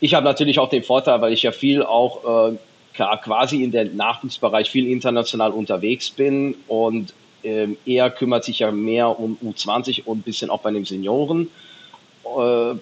ich 0.00 0.14
habe 0.14 0.24
natürlich 0.24 0.58
auch 0.58 0.68
den 0.68 0.82
Vorteil, 0.82 1.20
weil 1.20 1.32
ich 1.32 1.42
ja 1.42 1.52
viel 1.52 1.82
auch 1.82 2.50
äh, 2.50 2.56
quasi 2.94 3.62
in 3.62 3.70
der 3.70 3.86
Nachwuchsbereich 3.86 4.70
viel 4.70 4.86
international 4.86 5.52
unterwegs 5.52 6.10
bin 6.10 6.56
und 6.68 7.14
ähm, 7.42 7.76
er 7.86 8.10
kümmert 8.10 8.44
sich 8.44 8.60
ja 8.60 8.70
mehr 8.70 9.18
um 9.18 9.38
U20 9.42 10.04
und 10.04 10.18
ein 10.18 10.22
bisschen 10.22 10.50
auch 10.50 10.60
bei 10.60 10.70
den 10.70 10.84
Senioren. 10.84 11.48
Äh, 12.24 12.74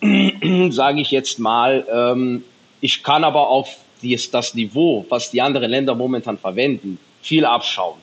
Sage 0.70 1.00
ich 1.00 1.10
jetzt 1.10 1.38
mal, 1.38 1.86
ähm, 1.90 2.44
ich 2.80 3.02
kann 3.02 3.24
aber 3.24 3.48
auch 3.48 3.68
dies, 4.02 4.30
das 4.30 4.54
Niveau, 4.54 5.06
was 5.08 5.30
die 5.30 5.40
anderen 5.40 5.70
Länder 5.70 5.94
momentan 5.94 6.38
verwenden, 6.38 6.98
viel 7.22 7.44
abschauen. 7.44 7.98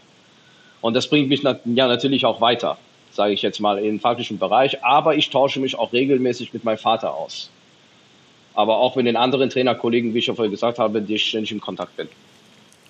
Und 0.81 0.95
das 0.95 1.07
bringt 1.07 1.29
mich 1.29 1.43
ja 1.43 1.87
natürlich 1.87 2.25
auch 2.25 2.41
weiter 2.41 2.77
sage 3.15 3.33
ich 3.33 3.41
jetzt 3.41 3.59
mal, 3.59 3.77
im 3.79 3.99
fachlichen 3.99 4.39
Bereich. 4.39 4.83
Aber 4.83 5.15
ich 5.15 5.29
tausche 5.29 5.59
mich 5.59 5.77
auch 5.77 5.93
regelmäßig 5.93 6.53
mit 6.53 6.63
meinem 6.63 6.77
Vater 6.77 7.13
aus. 7.13 7.49
Aber 8.53 8.77
auch 8.77 8.95
mit 8.95 9.07
den 9.07 9.15
anderen 9.15 9.49
Trainerkollegen, 9.49 10.13
wie 10.13 10.19
ich 10.19 10.27
ja 10.27 10.35
vorhin 10.35 10.51
gesagt 10.51 10.79
habe, 10.79 11.01
die 11.01 11.15
ich 11.15 11.25
ständig 11.25 11.51
in 11.51 11.59
Kontakt 11.59 11.95
bin. 11.97 12.07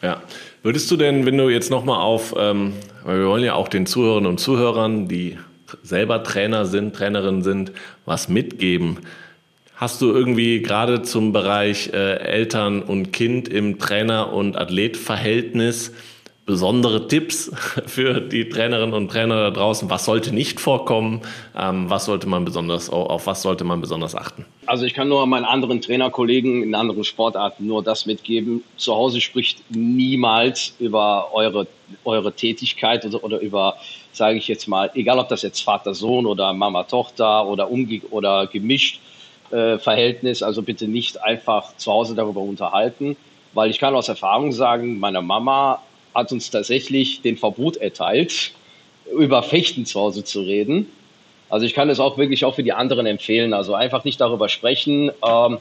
Ja. 0.01 0.21
Würdest 0.61 0.91
du 0.91 0.97
denn, 0.97 1.25
wenn 1.25 1.37
du 1.37 1.49
jetzt 1.49 1.71
nochmal 1.71 2.01
auf, 2.01 2.35
ähm, 2.37 2.73
weil 3.03 3.19
wir 3.19 3.27
wollen 3.27 3.43
ja 3.43 3.53
auch 3.53 3.69
den 3.69 3.85
Zuhörerinnen 3.85 4.29
und 4.29 4.37
Zuhörern, 4.37 5.07
die 5.07 5.37
selber 5.81 6.23
Trainer 6.23 6.65
sind, 6.65 6.95
Trainerinnen 6.95 7.41
sind, 7.41 7.71
was 8.05 8.27
mitgeben? 8.27 8.99
Hast 9.75 10.01
du 10.01 10.11
irgendwie 10.11 10.61
gerade 10.61 11.01
zum 11.01 11.31
Bereich 11.31 11.91
äh, 11.93 12.17
Eltern 12.17 12.81
und 12.81 13.11
Kind 13.11 13.47
im 13.47 13.79
Trainer- 13.79 14.31
und 14.33 14.57
Athletverhältnis 14.57 15.93
besondere 16.45 17.07
Tipps 17.07 17.51
für 17.85 18.19
die 18.19 18.49
Trainerinnen 18.49 18.93
und 18.93 19.09
Trainer 19.09 19.35
da 19.35 19.51
draußen? 19.51 19.89
Was 19.89 20.05
sollte 20.05 20.33
nicht 20.33 20.59
vorkommen? 20.59 21.21
Ähm, 21.57 21.89
was 21.89 22.05
sollte 22.05 22.27
man 22.27 22.45
besonders, 22.45 22.89
auf 22.89 23.27
was 23.27 23.41
sollte 23.41 23.63
man 23.63 23.81
besonders 23.81 24.15
achten? 24.15 24.45
Also 24.65 24.85
ich 24.85 24.93
kann 24.93 25.09
nur 25.09 25.25
meinen 25.25 25.45
anderen 25.45 25.81
Trainerkollegen 25.81 26.63
in 26.63 26.75
anderen 26.75 27.03
Sportarten 27.03 27.67
nur 27.67 27.83
das 27.83 28.05
mitgeben. 28.05 28.63
Zu 28.77 28.95
Hause 28.95 29.21
spricht 29.21 29.63
niemals 29.69 30.75
über 30.79 31.33
eure, 31.33 31.67
eure 32.03 32.33
Tätigkeit 32.33 33.05
oder, 33.05 33.23
oder 33.23 33.39
über, 33.39 33.77
sage 34.11 34.37
ich 34.37 34.47
jetzt 34.47 34.67
mal, 34.67 34.91
egal 34.95 35.19
ob 35.19 35.29
das 35.29 35.41
jetzt 35.41 35.61
Vater-Sohn 35.61 36.25
oder 36.25 36.53
Mama-Tochter 36.53 37.45
oder 37.47 37.69
umge 37.69 38.01
oder 38.09 38.47
gemischt 38.47 38.99
äh, 39.51 39.77
Verhältnis. 39.77 40.43
Also 40.43 40.61
bitte 40.61 40.87
nicht 40.87 41.21
einfach 41.21 41.75
zu 41.77 41.91
Hause 41.91 42.15
darüber 42.15 42.41
unterhalten, 42.41 43.15
weil 43.53 43.69
ich 43.69 43.79
kann 43.79 43.95
aus 43.95 44.09
Erfahrung 44.09 44.51
sagen, 44.51 44.99
meine 44.99 45.21
Mama 45.21 45.81
hat 46.13 46.31
uns 46.31 46.49
tatsächlich 46.49 47.21
den 47.21 47.37
Verbot 47.37 47.77
erteilt, 47.77 48.51
über 49.11 49.43
Fechten 49.43 49.85
zu 49.85 49.99
Hause 49.99 50.23
zu 50.23 50.41
reden. 50.41 50.87
Also 51.49 51.65
ich 51.65 51.73
kann 51.73 51.89
es 51.89 51.99
auch 51.99 52.17
wirklich 52.17 52.45
auch 52.45 52.55
für 52.55 52.63
die 52.63 52.73
anderen 52.73 53.05
empfehlen. 53.05 53.53
Also 53.53 53.75
einfach 53.75 54.03
nicht 54.03 54.19
darüber 54.19 54.49
sprechen. 54.49 55.11
Ähm, 55.25 55.57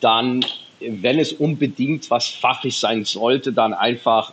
dann, 0.00 0.44
wenn 0.80 1.18
es 1.18 1.32
unbedingt 1.32 2.10
was 2.10 2.28
fachlich 2.28 2.76
sein 2.78 3.04
sollte, 3.04 3.52
dann 3.52 3.74
einfach 3.74 4.32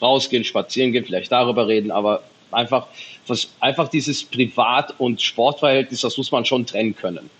rausgehen, 0.00 0.44
spazieren 0.44 0.92
gehen, 0.92 1.04
vielleicht 1.04 1.30
darüber 1.30 1.68
reden, 1.68 1.90
aber 1.90 2.22
einfach, 2.50 2.86
was, 3.26 3.52
einfach 3.60 3.88
dieses 3.88 4.24
Privat- 4.24 4.94
und 4.98 5.20
Sportverhältnis, 5.20 6.00
das 6.00 6.16
muss 6.16 6.32
man 6.32 6.44
schon 6.44 6.66
trennen 6.66 6.96
können. 6.96 7.30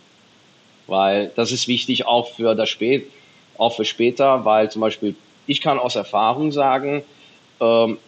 Weil 0.86 1.32
das 1.36 1.52
ist 1.52 1.68
wichtig 1.68 2.06
auch 2.06 2.30
für 2.30 2.54
das 2.54 2.68
Spät, 2.68 3.10
auch 3.56 3.74
für 3.74 3.84
später, 3.84 4.44
weil 4.44 4.70
zum 4.70 4.80
Beispiel 4.80 5.14
ich 5.46 5.60
kann 5.60 5.78
aus 5.78 5.96
Erfahrung 5.96 6.52
sagen, 6.52 7.02
ähm, 7.60 7.98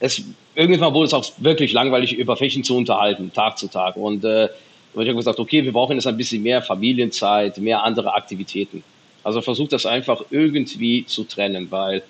es, 0.00 0.22
irgendwann 0.54 0.94
wurde 0.94 1.06
es 1.06 1.14
auch 1.14 1.30
wirklich 1.38 1.72
langweilig, 1.72 2.14
über 2.14 2.36
Fächen 2.36 2.64
zu 2.64 2.76
unterhalten, 2.76 3.32
Tag 3.32 3.58
zu 3.58 3.68
Tag. 3.68 3.96
Und 3.96 4.24
äh, 4.24 4.48
ich 4.94 4.98
habe 4.98 5.14
gesagt, 5.14 5.38
okay, 5.38 5.64
wir 5.64 5.72
brauchen 5.72 5.96
jetzt 5.96 6.06
ein 6.06 6.16
bisschen 6.16 6.42
mehr 6.42 6.62
Familienzeit, 6.62 7.58
mehr 7.58 7.84
andere 7.84 8.14
Aktivitäten. 8.14 8.82
Also 9.22 9.42
versucht 9.42 9.72
das 9.72 9.86
einfach 9.86 10.24
irgendwie 10.30 11.04
zu 11.04 11.24
trennen, 11.24 11.70
weil 11.70 12.02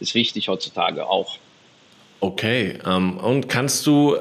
es 0.00 0.14
wichtig 0.14 0.48
heutzutage 0.48 1.08
auch. 1.08 1.38
Okay, 2.20 2.78
ähm, 2.84 3.18
und 3.18 3.48
kannst 3.48 3.86
du 3.86 4.16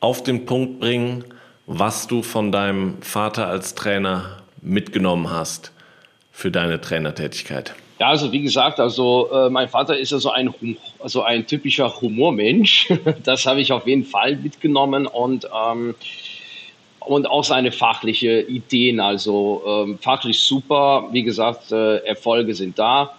auf 0.00 0.22
den 0.22 0.46
Punkt 0.46 0.80
bringen, 0.80 1.24
was 1.66 2.06
du 2.06 2.22
von 2.22 2.50
deinem 2.50 3.00
Vater 3.02 3.46
als 3.48 3.74
Trainer 3.74 4.38
mitgenommen 4.62 5.30
hast 5.30 5.72
für 6.32 6.50
deine 6.50 6.80
Trainertätigkeit? 6.80 7.74
Ja, 8.00 8.08
also 8.08 8.32
wie 8.32 8.40
gesagt, 8.40 8.80
also 8.80 9.28
äh, 9.30 9.50
mein 9.50 9.68
Vater 9.68 9.94
ist 9.98 10.10
ja 10.10 10.18
so 10.18 10.30
ein, 10.30 10.54
also 11.00 11.20
ein 11.20 11.46
typischer 11.46 12.00
Humormensch. 12.00 12.88
Das 13.24 13.44
habe 13.44 13.60
ich 13.60 13.72
auf 13.72 13.86
jeden 13.86 14.04
Fall 14.04 14.36
mitgenommen 14.36 15.06
und 15.06 15.46
ähm, 15.54 15.94
und 17.00 17.28
auch 17.28 17.44
seine 17.44 17.72
fachliche 17.72 18.40
Ideen, 18.42 19.00
also 19.00 19.62
ähm, 19.66 19.98
fachlich 19.98 20.40
super. 20.40 21.08
Wie 21.12 21.22
gesagt, 21.22 21.72
äh, 21.72 21.96
Erfolge 21.98 22.54
sind 22.54 22.78
da 22.78 23.12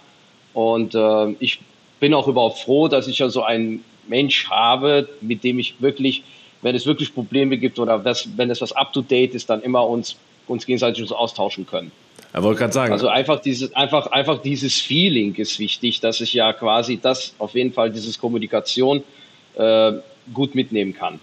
und 0.52 0.96
äh, 0.96 1.30
ich 1.38 1.60
bin 2.00 2.12
auch 2.12 2.26
überhaupt 2.26 2.58
froh, 2.58 2.88
dass 2.88 3.06
ich 3.06 3.20
ja 3.20 3.28
so 3.28 3.42
einen 3.44 3.84
Mensch 4.08 4.50
habe, 4.50 5.08
mit 5.20 5.44
dem 5.44 5.60
ich 5.60 5.80
wirklich, 5.80 6.24
wenn 6.60 6.74
es 6.74 6.86
wirklich 6.86 7.14
Probleme 7.14 7.56
gibt 7.56 7.78
oder 7.78 8.00
das, 8.00 8.28
wenn 8.36 8.50
es 8.50 8.60
was 8.60 8.72
up 8.72 8.92
to 8.92 9.02
date 9.02 9.34
ist, 9.34 9.48
dann 9.48 9.62
immer 9.62 9.86
uns 9.86 10.16
uns 10.48 10.66
gegenseitig 10.66 11.10
austauschen 11.12 11.66
können. 11.66 11.92
Er 12.32 12.42
wollte 12.42 12.60
gerade 12.60 12.72
sagen. 12.72 12.92
Also 12.92 13.08
einfach 13.08 13.40
dieses, 13.40 13.74
einfach, 13.74 14.06
einfach 14.06 14.40
dieses 14.40 14.80
Feeling 14.80 15.34
ist 15.34 15.58
wichtig, 15.58 16.00
dass 16.00 16.20
ich 16.20 16.32
ja 16.32 16.52
quasi 16.52 16.98
das 17.00 17.34
auf 17.38 17.54
jeden 17.54 17.72
Fall, 17.72 17.90
dieses 17.90 18.18
Kommunikation 18.18 19.02
äh, 19.54 19.92
gut 20.32 20.54
mitnehmen 20.54 20.94
kann. 20.94 21.20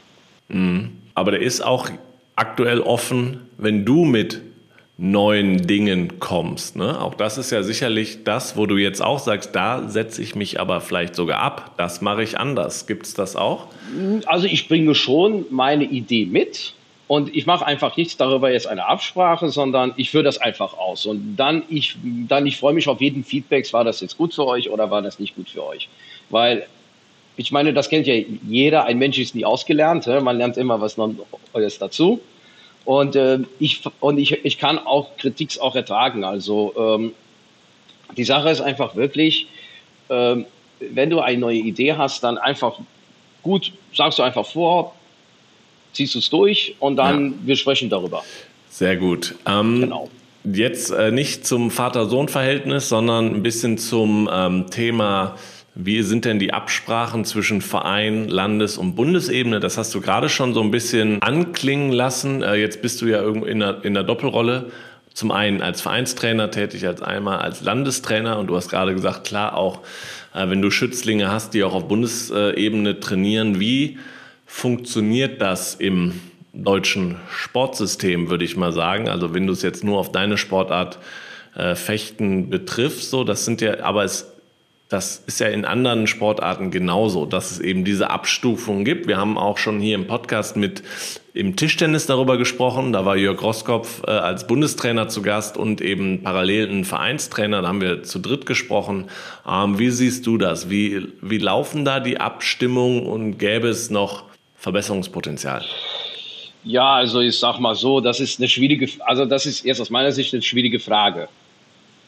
Mhm. 0.49 0.91
Aber 1.15 1.31
der 1.31 1.41
ist 1.41 1.61
auch 1.61 1.89
aktuell 2.35 2.81
offen, 2.81 3.41
wenn 3.57 3.85
du 3.85 4.05
mit 4.05 4.41
neuen 4.97 5.65
Dingen 5.65 6.19
kommst. 6.19 6.75
Ne? 6.75 7.01
Auch 7.01 7.15
das 7.15 7.37
ist 7.37 7.51
ja 7.51 7.63
sicherlich 7.63 8.25
das, 8.25 8.57
wo 8.57 8.65
du 8.65 8.75
jetzt 8.75 9.01
auch 9.01 9.19
sagst, 9.19 9.55
da 9.55 9.87
setze 9.87 10.21
ich 10.21 10.35
mich 10.35 10.59
aber 10.59 10.81
vielleicht 10.81 11.15
sogar 11.15 11.39
ab. 11.39 11.75
Das 11.77 12.01
mache 12.01 12.21
ich 12.21 12.37
anders. 12.37 12.85
Gibt 12.85 13.05
es 13.05 13.13
das 13.13 13.37
auch? 13.37 13.67
Also 14.25 14.45
ich 14.45 14.67
bringe 14.67 14.93
schon 14.95 15.45
meine 15.49 15.85
Idee 15.85 16.25
mit 16.25 16.73
und 17.09 17.35
ich 17.35 17.47
mache 17.47 17.65
einfach 17.65 17.97
nichts 17.97 18.17
darüber 18.17 18.51
jetzt 18.51 18.67
eine 18.67 18.85
Absprache, 18.85 19.49
sondern 19.49 19.93
ich 19.97 20.11
führe 20.11 20.23
das 20.23 20.37
einfach 20.37 20.77
aus. 20.77 21.07
Und 21.07 21.37
dann 21.37 21.63
ich, 21.67 21.97
dann 22.03 22.45
ich 22.45 22.57
freue 22.57 22.75
mich 22.75 22.87
auf 22.87 23.01
jeden 23.01 23.23
Feedback, 23.23 23.73
war 23.73 23.83
das 23.83 24.01
jetzt 24.01 24.15
gut 24.15 24.35
für 24.35 24.45
euch 24.45 24.69
oder 24.69 24.91
war 24.91 25.01
das 25.01 25.17
nicht 25.17 25.35
gut 25.35 25.49
für 25.49 25.65
euch? 25.65 25.89
Weil 26.29 26.67
ich 27.35 27.51
meine, 27.51 27.73
das 27.73 27.89
kennt 27.89 28.05
ja 28.05 28.13
jeder. 28.47 28.85
Ein 28.85 28.99
Mensch 28.99 29.17
ist 29.17 29.33
nie 29.33 29.43
ausgelernt. 29.43 30.05
Man 30.05 30.37
lernt 30.37 30.55
immer 30.57 30.81
was 30.81 30.97
Neues 30.97 31.79
dazu. 31.79 32.21
Und 32.85 33.15
äh, 33.15 33.39
ich 33.57 33.81
und 34.01 34.19
ich, 34.19 34.45
ich 34.45 34.59
kann 34.59 34.77
auch 34.77 35.17
Kritik 35.17 35.59
auch 35.61 35.75
ertragen. 35.75 36.23
Also 36.23 36.75
ähm, 36.77 37.13
die 38.15 38.23
Sache 38.23 38.51
ist 38.51 38.61
einfach 38.61 38.95
wirklich, 38.95 39.47
ähm, 40.11 40.45
wenn 40.79 41.09
du 41.09 41.21
eine 41.21 41.39
neue 41.39 41.57
Idee 41.57 41.93
hast, 41.93 42.23
dann 42.23 42.37
einfach 42.37 42.79
gut, 43.41 43.71
sagst 43.95 44.19
du 44.19 44.23
einfach 44.23 44.45
vor, 44.45 44.93
ziehst 45.93 46.15
du 46.15 46.19
es 46.19 46.29
durch 46.29 46.75
und 46.79 46.95
dann 46.97 47.25
ja. 47.25 47.33
wir 47.45 47.55
sprechen 47.55 47.89
darüber. 47.89 48.23
Sehr 48.69 48.95
gut. 48.97 49.35
Ähm, 49.45 49.81
genau. 49.81 50.09
Jetzt 50.45 50.91
äh, 50.91 51.11
nicht 51.11 51.45
zum 51.45 51.69
Vater-Sohn-Verhältnis, 51.69 52.87
sondern 52.87 53.35
ein 53.35 53.43
bisschen 53.43 53.77
zum 53.77 54.29
ähm, 54.31 54.69
Thema, 54.69 55.35
wie 55.75 56.01
sind 56.01 56.25
denn 56.25 56.39
die 56.39 56.53
Absprachen 56.53 57.25
zwischen 57.25 57.61
Verein, 57.61 58.27
Landes- 58.27 58.77
und 58.77 58.95
Bundesebene? 58.95 59.59
Das 59.59 59.77
hast 59.77 59.93
du 59.93 60.01
gerade 60.01 60.29
schon 60.29 60.53
so 60.53 60.61
ein 60.61 60.71
bisschen 60.71 61.21
anklingen 61.21 61.91
lassen. 61.91 62.41
Äh, 62.41 62.55
jetzt 62.55 62.81
bist 62.81 63.01
du 63.01 63.07
ja 63.07 63.21
irgendwo 63.21 63.45
in 63.45 63.59
der, 63.59 63.83
in 63.83 63.93
der 63.93 64.03
Doppelrolle. 64.03 64.71
Zum 65.13 65.31
einen 65.31 65.61
als 65.61 65.81
Vereinstrainer 65.81 66.51
tätig, 66.51 66.87
als 66.87 67.01
einmal 67.01 67.39
als 67.39 67.61
Landestrainer. 67.61 68.39
Und 68.39 68.47
du 68.47 68.55
hast 68.55 68.69
gerade 68.69 68.93
gesagt, 68.93 69.27
klar, 69.27 69.57
auch 69.57 69.81
äh, 70.33 70.49
wenn 70.49 70.61
du 70.61 70.71
Schützlinge 70.71 71.29
hast, 71.29 71.53
die 71.53 71.63
auch 71.63 71.73
auf 71.73 71.87
Bundesebene 71.87 72.99
trainieren, 72.99 73.59
wie 73.59 73.97
funktioniert 74.49 75.41
das 75.41 75.75
im 75.75 76.19
deutschen 76.53 77.17
Sportsystem, 77.31 78.29
würde 78.29 78.43
ich 78.43 78.57
mal 78.57 78.73
sagen. 78.73 79.07
Also 79.07 79.33
wenn 79.33 79.45
du 79.45 79.53
es 79.53 79.61
jetzt 79.61 79.83
nur 79.83 79.99
auf 79.99 80.11
deine 80.11 80.37
Sportart 80.37 80.97
äh, 81.55 81.75
Fechten 81.75 82.49
betriffst, 82.49 83.11
so, 83.11 83.23
das 83.23 83.45
sind 83.45 83.61
ja, 83.61 83.83
aber 83.83 84.03
es, 84.03 84.33
das 84.89 85.21
ist 85.27 85.39
ja 85.39 85.47
in 85.47 85.65
anderen 85.65 86.07
Sportarten 86.07 86.71
genauso, 86.71 87.27
dass 87.27 87.51
es 87.51 87.59
eben 87.59 87.85
diese 87.85 88.09
Abstufungen 88.09 88.85
gibt. 88.85 89.07
Wir 89.07 89.17
haben 89.17 89.37
auch 89.37 89.59
schon 89.59 89.79
hier 89.79 89.93
im 89.93 90.07
Podcast 90.07 90.57
mit 90.57 90.81
im 91.35 91.55
Tischtennis 91.55 92.07
darüber 92.07 92.39
gesprochen. 92.39 92.91
Da 92.91 93.05
war 93.05 93.15
Jörg 93.15 93.41
Roskopf 93.43 94.01
äh, 94.07 94.09
als 94.09 94.47
Bundestrainer 94.47 95.09
zu 95.09 95.21
Gast 95.21 95.57
und 95.57 95.79
eben 95.79 96.23
parallel 96.23 96.69
ein 96.71 96.85
Vereinstrainer. 96.85 97.61
Da 97.61 97.67
haben 97.67 97.81
wir 97.81 98.01
zu 98.01 98.17
dritt 98.17 98.47
gesprochen. 98.47 99.05
Wie 99.45 99.91
siehst 99.91 100.25
du 100.25 100.39
das? 100.39 100.71
Wie, 100.71 101.07
wie 101.21 101.37
laufen 101.37 101.85
da 101.85 101.99
die 101.99 102.19
Abstimmungen 102.19 103.03
und 103.05 103.37
gäbe 103.37 103.67
es 103.67 103.91
noch 103.91 104.28
Verbesserungspotenzial? 104.59 105.63
Ja, 106.63 106.95
also 106.95 107.21
ich 107.21 107.39
sag 107.39 107.59
mal 107.59 107.75
so, 107.75 108.01
das 108.01 108.19
ist 108.19 108.39
eine 108.39 108.49
schwierige, 108.49 108.89
also 109.05 109.25
das 109.25 109.45
ist 109.45 109.63
jetzt 109.63 109.79
aus 109.79 109.89
meiner 109.89 110.11
Sicht 110.11 110.33
eine 110.33 110.41
schwierige 110.41 110.79
Frage, 110.79 111.29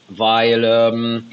weil 0.09 0.63
ähm, 0.65 1.27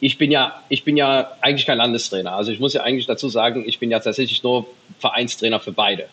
ich 0.00 0.18
bin 0.18 0.30
ja, 0.30 0.62
ich 0.68 0.84
bin 0.84 0.98
ja 0.98 1.32
eigentlich 1.40 1.64
kein 1.64 1.78
Landestrainer. 1.78 2.32
Also 2.32 2.52
ich 2.52 2.60
muss 2.60 2.74
ja 2.74 2.82
eigentlich 2.82 3.06
dazu 3.06 3.30
sagen, 3.30 3.64
ich 3.66 3.78
bin 3.78 3.90
ja 3.90 4.00
tatsächlich 4.00 4.42
nur 4.42 4.66
Vereinstrainer 4.98 5.60
für 5.60 5.72
beide. 5.72 6.08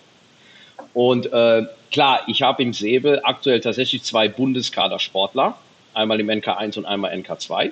Und 0.93 1.31
äh, 1.31 1.65
klar, 1.91 2.21
ich 2.27 2.41
habe 2.41 2.63
im 2.63 2.71
Säbel 2.71 3.19
aktuell 3.23 3.59
tatsächlich 3.59 4.03
zwei 4.03 4.29
Bundeskadersportler, 4.29 5.57
einmal 5.93 6.19
im 6.21 6.29
NK1 6.29 6.77
und 6.77 6.85
einmal 6.85 7.11
NK2. 7.11 7.71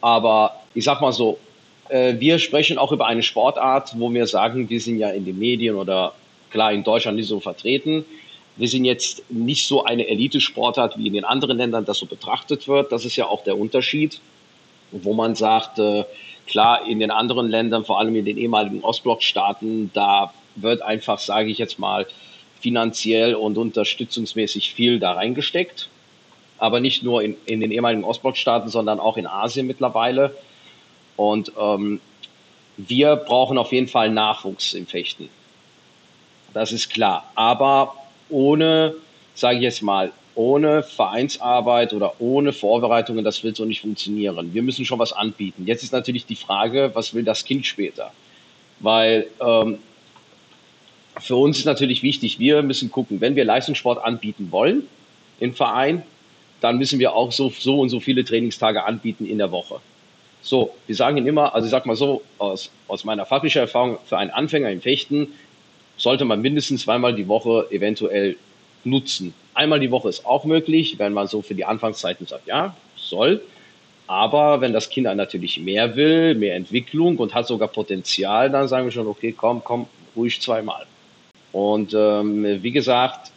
Aber 0.00 0.60
ich 0.74 0.84
sag 0.84 1.00
mal 1.00 1.12
so, 1.12 1.38
äh, 1.88 2.14
wir 2.18 2.38
sprechen 2.38 2.78
auch 2.78 2.92
über 2.92 3.06
eine 3.06 3.22
Sportart, 3.22 3.98
wo 3.98 4.12
wir 4.12 4.26
sagen, 4.26 4.68
wir 4.68 4.80
sind 4.80 4.98
ja 4.98 5.10
in 5.10 5.24
den 5.24 5.38
Medien 5.38 5.76
oder 5.76 6.14
klar 6.50 6.72
in 6.72 6.84
Deutschland 6.84 7.16
nicht 7.16 7.28
so 7.28 7.40
vertreten. 7.40 8.04
Wir 8.56 8.68
sind 8.68 8.84
jetzt 8.84 9.28
nicht 9.30 9.66
so 9.66 9.84
eine 9.84 10.06
Elitesportart, 10.06 10.96
wie 10.96 11.08
in 11.08 11.14
den 11.14 11.24
anderen 11.24 11.58
Ländern 11.58 11.84
das 11.84 11.98
so 11.98 12.06
betrachtet 12.06 12.68
wird. 12.68 12.92
Das 12.92 13.04
ist 13.04 13.16
ja 13.16 13.26
auch 13.26 13.42
der 13.42 13.58
Unterschied, 13.58 14.20
wo 14.92 15.12
man 15.12 15.34
sagt, 15.34 15.78
äh, 15.78 16.04
klar, 16.46 16.86
in 16.86 17.00
den 17.00 17.10
anderen 17.10 17.48
Ländern, 17.48 17.84
vor 17.84 17.98
allem 17.98 18.14
in 18.14 18.24
den 18.24 18.38
ehemaligen 18.38 18.82
Ostblockstaaten, 18.82 19.90
da 19.92 20.32
wird 20.56 20.82
einfach, 20.82 21.18
sage 21.18 21.50
ich 21.50 21.58
jetzt 21.58 21.78
mal, 21.80 22.06
finanziell 22.60 23.34
und 23.34 23.58
unterstützungsmäßig 23.58 24.72
viel 24.72 25.00
da 25.00 25.12
reingesteckt. 25.12 25.88
Aber 26.58 26.78
nicht 26.78 27.02
nur 27.02 27.22
in, 27.22 27.36
in 27.46 27.60
den 27.60 27.72
ehemaligen 27.72 28.04
Ostblockstaaten, 28.04 28.70
sondern 28.70 29.00
auch 29.00 29.16
in 29.16 29.26
Asien 29.26 29.66
mittlerweile. 29.66 30.34
Und 31.16 31.52
ähm, 31.58 32.00
wir 32.76 33.16
brauchen 33.16 33.58
auf 33.58 33.72
jeden 33.72 33.88
Fall 33.88 34.10
Nachwuchs 34.10 34.74
im 34.74 34.86
Fechten. 34.86 35.28
Das 36.52 36.72
ist 36.72 36.90
klar. 36.90 37.30
Aber 37.34 37.94
ohne, 38.28 38.94
sage 39.34 39.56
ich 39.56 39.62
jetzt 39.62 39.82
mal, 39.82 40.12
ohne 40.34 40.82
Vereinsarbeit 40.82 41.92
oder 41.92 42.14
ohne 42.20 42.52
Vorbereitungen, 42.52 43.24
das 43.24 43.44
wird 43.44 43.56
so 43.56 43.64
nicht 43.64 43.80
funktionieren. 43.80 44.52
Wir 44.52 44.62
müssen 44.62 44.84
schon 44.84 44.98
was 44.98 45.12
anbieten. 45.12 45.64
Jetzt 45.66 45.84
ist 45.84 45.92
natürlich 45.92 46.26
die 46.26 46.36
Frage, 46.36 46.90
was 46.94 47.14
will 47.14 47.22
das 47.22 47.44
Kind 47.44 47.66
später? 47.66 48.12
Weil 48.80 49.28
ähm, 49.40 49.78
für 51.18 51.36
uns 51.36 51.58
ist 51.58 51.64
natürlich 51.64 52.02
wichtig, 52.02 52.38
wir 52.38 52.62
müssen 52.62 52.90
gucken, 52.90 53.20
wenn 53.20 53.36
wir 53.36 53.44
Leistungssport 53.44 54.02
anbieten 54.04 54.50
wollen 54.50 54.88
im 55.38 55.54
Verein, 55.54 56.02
dann 56.60 56.78
müssen 56.78 56.98
wir 56.98 57.14
auch 57.14 57.30
so, 57.30 57.50
so 57.50 57.80
und 57.80 57.90
so 57.90 58.00
viele 58.00 58.24
Trainingstage 58.24 58.84
anbieten 58.84 59.26
in 59.26 59.38
der 59.38 59.52
Woche. 59.52 59.80
So, 60.44 60.74
wir 60.86 60.94
sagen 60.94 61.16
Ihnen 61.16 61.26
immer, 61.26 61.54
also 61.54 61.64
ich 61.64 61.70
sag 61.70 61.86
mal 61.86 61.96
so, 61.96 62.20
aus, 62.36 62.70
aus 62.86 63.04
meiner 63.04 63.24
fachlichen 63.24 63.62
Erfahrung, 63.62 63.96
für 64.04 64.18
einen 64.18 64.30
Anfänger 64.30 64.70
im 64.70 64.82
Fechten 64.82 65.28
sollte 65.96 66.26
man 66.26 66.42
mindestens 66.42 66.82
zweimal 66.82 67.14
die 67.14 67.28
Woche 67.28 67.66
eventuell 67.70 68.36
nutzen. 68.84 69.32
Einmal 69.54 69.80
die 69.80 69.90
Woche 69.90 70.10
ist 70.10 70.26
auch 70.26 70.44
möglich, 70.44 70.98
wenn 70.98 71.14
man 71.14 71.28
so 71.28 71.40
für 71.40 71.54
die 71.54 71.64
Anfangszeiten 71.64 72.26
sagt, 72.26 72.46
ja, 72.46 72.76
soll. 72.94 73.40
Aber 74.06 74.60
wenn 74.60 74.74
das 74.74 74.90
Kind 74.90 75.06
natürlich 75.06 75.58
mehr 75.60 75.96
will, 75.96 76.34
mehr 76.34 76.56
Entwicklung 76.56 77.16
und 77.16 77.32
hat 77.32 77.46
sogar 77.46 77.68
Potenzial, 77.68 78.50
dann 78.50 78.68
sagen 78.68 78.84
wir 78.84 78.92
schon, 78.92 79.06
okay, 79.06 79.32
komm, 79.32 79.64
komm, 79.64 79.86
ruhig 80.14 80.42
zweimal. 80.42 80.84
Und 81.52 81.94
ähm, 81.94 82.62
wie 82.62 82.72
gesagt, 82.72 83.32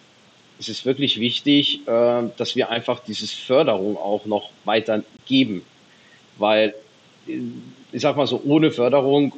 es 0.60 0.68
ist 0.68 0.86
wirklich 0.86 1.22
wichtig, 1.22 1.88
äh, 1.88 2.24
dass 2.36 2.58
wir 2.58 2.70
einfach 2.70 3.00
dieses 3.00 3.32
Förderung 3.32 3.96
auch 3.96 4.26
noch 4.26 4.50
weiter 4.66 5.04
geben. 5.26 5.62
Weil, 6.38 6.74
ich 7.92 8.02
sag 8.02 8.16
mal 8.18 8.28
so, 8.28 8.42
ohne 8.46 8.72
Förderung 8.72 9.34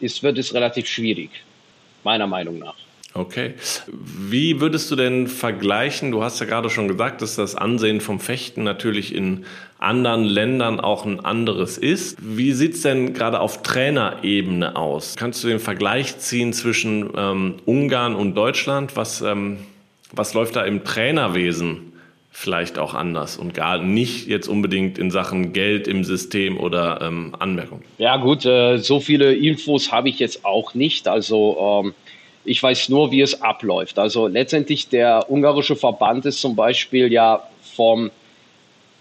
ist, 0.00 0.22
wird 0.22 0.38
es 0.38 0.54
relativ 0.54 0.86
schwierig, 0.86 1.30
meiner 2.04 2.26
Meinung 2.26 2.58
nach. 2.58 2.76
Okay. 3.14 3.54
Wie 3.88 4.60
würdest 4.60 4.90
du 4.90 4.96
denn 4.96 5.26
vergleichen? 5.26 6.12
Du 6.12 6.22
hast 6.22 6.40
ja 6.40 6.46
gerade 6.46 6.70
schon 6.70 6.88
gesagt, 6.88 7.22
dass 7.22 7.36
das 7.36 7.54
Ansehen 7.54 8.00
vom 8.00 8.20
Fechten 8.20 8.62
natürlich 8.62 9.14
in 9.14 9.44
anderen 9.78 10.24
Ländern 10.24 10.78
auch 10.78 11.04
ein 11.04 11.18
anderes 11.20 11.78
ist. 11.78 12.18
Wie 12.20 12.52
sieht 12.52 12.74
es 12.74 12.82
denn 12.82 13.14
gerade 13.14 13.40
auf 13.40 13.62
Trainerebene 13.62 14.76
aus? 14.76 15.16
Kannst 15.16 15.42
du 15.42 15.48
den 15.48 15.58
Vergleich 15.58 16.18
ziehen 16.18 16.52
zwischen 16.52 17.10
ähm, 17.16 17.54
Ungarn 17.64 18.14
und 18.14 18.34
Deutschland? 18.34 18.94
Was, 18.96 19.20
ähm, 19.22 19.58
was 20.12 20.34
läuft 20.34 20.56
da 20.56 20.64
im 20.64 20.84
Trainerwesen 20.84 21.87
vielleicht 22.38 22.78
auch 22.78 22.94
anders 22.94 23.36
und 23.36 23.52
gar 23.52 23.78
nicht 23.78 24.28
jetzt 24.28 24.46
unbedingt 24.46 24.96
in 24.96 25.10
Sachen 25.10 25.52
Geld 25.52 25.88
im 25.88 26.04
System 26.04 26.56
oder 26.56 27.00
ähm, 27.02 27.34
Anmerkung? 27.36 27.82
Ja 27.98 28.16
gut, 28.16 28.46
äh, 28.46 28.78
so 28.78 29.00
viele 29.00 29.34
Infos 29.34 29.90
habe 29.90 30.08
ich 30.08 30.20
jetzt 30.20 30.44
auch 30.44 30.72
nicht. 30.72 31.08
Also 31.08 31.82
ähm, 31.84 31.94
ich 32.44 32.62
weiß 32.62 32.90
nur, 32.90 33.10
wie 33.10 33.22
es 33.22 33.42
abläuft. 33.42 33.98
Also 33.98 34.28
letztendlich 34.28 34.88
der 34.88 35.28
ungarische 35.28 35.74
Verband 35.74 36.26
ist 36.26 36.40
zum 36.40 36.54
Beispiel 36.54 37.12
ja 37.12 37.42
vom, 37.74 38.12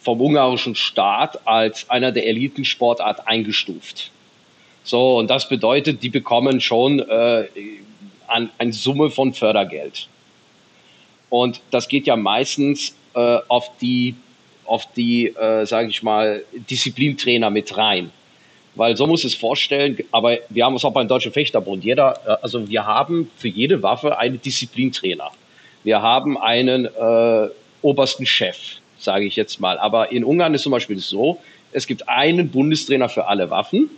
vom 0.01 0.19
ungarischen 0.19 0.73
Staat 0.73 1.47
als 1.47 1.87
einer 1.91 2.11
der 2.11 2.25
Elitensportart 2.25 3.27
eingestuft. 3.27 4.09
So, 4.83 5.19
und 5.19 5.29
das 5.29 5.47
bedeutet, 5.47 6.01
die 6.01 6.09
bekommen 6.09 6.59
schon 6.59 7.01
äh, 7.01 7.45
an, 8.25 8.49
eine 8.57 8.73
Summe 8.73 9.11
von 9.11 9.31
Fördergeld. 9.33 10.07
Und 11.29 11.61
das 11.69 11.87
geht 11.87 12.07
ja 12.07 12.15
meistens 12.15 12.96
äh, 13.17 13.39
auf 13.47 13.71
die, 13.81 14.15
auf 14.65 14.85
die 14.93 15.27
äh, 15.27 15.65
sage 15.65 15.89
ich 15.89 16.03
mal, 16.03 16.43
Disziplintrainer 16.69 17.49
mit 17.49 17.75
rein. 17.75 18.11
Weil 18.75 18.95
so 18.95 19.07
muss 19.07 19.23
es 19.23 19.33
vorstellen, 19.33 19.97
aber 20.11 20.37
wir 20.49 20.63
haben 20.63 20.75
es 20.75 20.85
auch 20.85 20.93
beim 20.93 21.07
Deutschen 21.07 21.31
Fechterbund. 21.31 21.83
Jeder, 21.83 22.19
äh, 22.27 22.43
also 22.43 22.69
wir 22.69 22.85
haben 22.85 23.31
für 23.35 23.47
jede 23.47 23.81
Waffe 23.81 24.19
einen 24.19 24.39
Disziplintrainer. 24.39 25.31
Wir 25.83 26.01
haben 26.03 26.37
einen 26.37 26.85
äh, 26.85 27.49
obersten 27.81 28.27
Chef, 28.27 28.57
sage 28.99 29.25
ich 29.25 29.35
jetzt 29.35 29.59
mal. 29.59 29.79
Aber 29.79 30.11
in 30.11 30.23
Ungarn 30.23 30.53
ist 30.53 30.61
zum 30.61 30.71
Beispiel 30.71 30.99
so, 30.99 31.39
es 31.71 31.87
gibt 31.87 32.07
einen 32.07 32.49
Bundestrainer 32.49 33.09
für 33.09 33.25
alle 33.25 33.49
Waffen. 33.49 33.89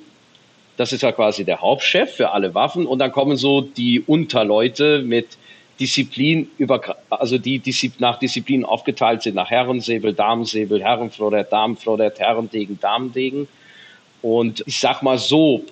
Das 0.77 0.93
ist 0.93 1.03
ja 1.03 1.11
quasi 1.11 1.43
der 1.43 1.59
Hauptchef 1.59 2.13
für 2.13 2.31
alle 2.31 2.55
Waffen. 2.55 2.85
Und 2.85 2.99
dann 2.99 3.11
kommen 3.11 3.35
so 3.35 3.59
die 3.59 3.99
Unterleute 3.99 5.01
mit 5.01 5.37
Disziplin 5.79 6.49
über, 6.57 6.97
also 7.09 7.37
die 7.37 7.61
nach 7.99 8.19
Disziplin 8.19 8.65
aufgeteilt 8.65 9.21
sind, 9.21 9.35
nach 9.35 9.49
Herrensäbel, 9.49 10.13
Damensäbel, 10.13 10.83
Herrenflorett, 10.83 11.51
Damenflorett, 11.51 12.19
Herrendegen, 12.19 12.79
Damendegen. 12.79 13.47
Und 14.21 14.63
ich 14.67 14.79
sag 14.79 15.01
mal 15.01 15.17
so, 15.17 15.63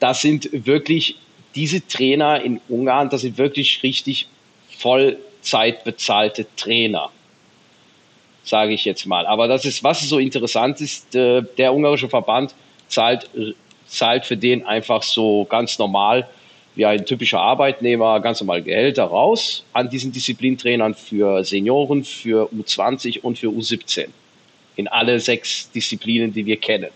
das 0.00 0.20
sind 0.20 0.48
wirklich 0.52 1.16
diese 1.54 1.86
Trainer 1.86 2.42
in 2.42 2.60
Ungarn, 2.68 3.08
das 3.08 3.22
sind 3.22 3.38
wirklich 3.38 3.82
richtig 3.82 4.28
Vollzeit 4.78 5.84
bezahlte 5.84 6.46
Trainer, 6.56 7.10
sage 8.42 8.74
ich 8.74 8.84
jetzt 8.84 9.06
mal. 9.06 9.24
Aber 9.26 9.48
das 9.48 9.64
ist, 9.64 9.82
was 9.82 10.00
so 10.00 10.18
interessant 10.18 10.80
ist, 10.82 11.14
äh, 11.14 11.42
der 11.56 11.72
ungarische 11.72 12.08
Verband 12.08 12.54
zahlt, 12.88 13.30
zahlt 13.86 14.26
für 14.26 14.36
den 14.36 14.66
einfach 14.66 15.02
so 15.02 15.46
ganz 15.46 15.78
normal 15.78 16.28
wie 16.74 16.84
ein 16.84 17.06
typischer 17.06 17.40
Arbeitnehmer 17.40 18.20
ganz 18.20 18.40
normal 18.40 18.62
Gehälter 18.62 19.04
raus 19.04 19.64
an 19.72 19.88
diesen 19.88 20.12
Disziplintrainern 20.12 20.94
für 20.94 21.44
Senioren, 21.44 22.04
für 22.04 22.48
U20 22.52 23.20
und 23.20 23.38
für 23.38 23.48
U17 23.48 24.08
in 24.76 24.88
alle 24.88 25.20
sechs 25.20 25.70
Disziplinen, 25.70 26.32
die 26.32 26.44
wir 26.44 26.56
kennen. 26.56 26.90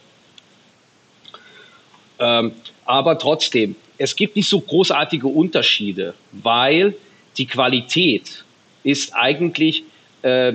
Ähm, 2.18 2.52
aber 2.84 3.18
trotzdem, 3.18 3.76
es 3.98 4.16
gibt 4.16 4.34
nicht 4.34 4.48
so 4.48 4.60
großartige 4.60 5.28
Unterschiede, 5.28 6.14
weil 6.32 6.94
die 7.36 7.46
Qualität 7.46 8.44
ist 8.82 9.14
eigentlich 9.14 9.84
äh, 10.22 10.54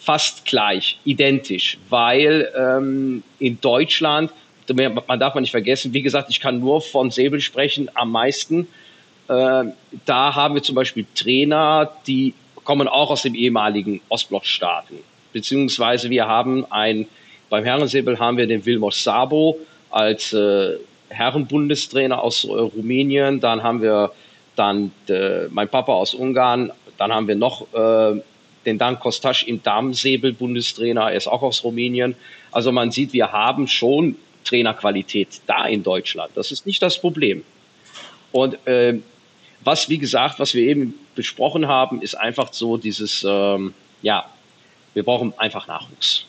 fast 0.00 0.46
gleich, 0.46 0.98
identisch, 1.04 1.76
weil 1.90 2.50
ähm, 2.56 3.22
in 3.38 3.60
Deutschland, 3.60 4.30
man 4.74 5.20
darf 5.20 5.34
man 5.34 5.42
nicht 5.42 5.50
vergessen, 5.50 5.92
wie 5.94 6.02
gesagt, 6.02 6.30
ich 6.30 6.40
kann 6.40 6.60
nur 6.60 6.80
von 6.80 7.10
Säbel 7.10 7.40
sprechen 7.40 7.90
am 7.94 8.12
meisten. 8.12 8.68
Äh, 9.28 9.64
da 10.06 10.34
haben 10.34 10.54
wir 10.54 10.62
zum 10.62 10.74
Beispiel 10.74 11.06
Trainer, 11.14 11.92
die 12.06 12.34
kommen 12.64 12.88
auch 12.88 13.10
aus 13.10 13.22
den 13.22 13.34
ehemaligen 13.34 14.00
Ostblockstaaten. 14.08 14.98
Beziehungsweise 15.32 16.10
wir 16.10 16.26
haben 16.26 16.66
ein, 16.70 17.06
beim 17.50 17.64
Herrensäbel 17.64 18.18
haben 18.18 18.36
wir 18.36 18.46
den 18.46 18.64
Wilmot 18.64 18.94
Sabo, 18.94 19.58
als 19.90 20.32
äh, 20.32 20.76
Herrenbundestrainer 21.08 22.22
aus 22.22 22.44
äh, 22.44 22.48
Rumänien. 22.48 23.40
Dann 23.40 23.62
haben 23.62 23.82
wir 23.82 24.12
dann 24.56 24.90
mein 25.50 25.68
Papa 25.68 25.92
aus 25.92 26.14
Ungarn. 26.14 26.72
Dann 26.98 27.12
haben 27.12 27.28
wir 27.28 27.36
noch 27.36 27.68
den 28.66 28.76
Dan 28.76 28.98
Kostasch 28.98 29.44
im 29.44 29.62
Damensäbel-Bundestrainer. 29.62 31.12
Er 31.12 31.16
ist 31.16 31.28
auch 31.28 31.42
aus 31.42 31.62
Rumänien. 31.62 32.16
Also 32.50 32.72
man 32.72 32.90
sieht, 32.90 33.12
wir 33.12 33.30
haben 33.30 33.68
schon 33.68 34.16
Trainerqualität 34.48 35.40
da 35.46 35.66
in 35.66 35.82
Deutschland. 35.82 36.32
Das 36.34 36.50
ist 36.50 36.66
nicht 36.66 36.80
das 36.82 37.00
Problem. 37.00 37.44
Und 38.32 38.66
äh, 38.66 38.98
was, 39.60 39.88
wie 39.88 39.98
gesagt, 39.98 40.38
was 40.38 40.54
wir 40.54 40.62
eben 40.62 40.94
besprochen 41.14 41.66
haben, 41.66 42.00
ist 42.00 42.14
einfach 42.14 42.52
so 42.52 42.76
dieses, 42.76 43.24
ähm, 43.28 43.74
ja, 44.02 44.24
wir 44.94 45.02
brauchen 45.02 45.34
einfach 45.38 45.66
Nachwuchs. 45.66 46.26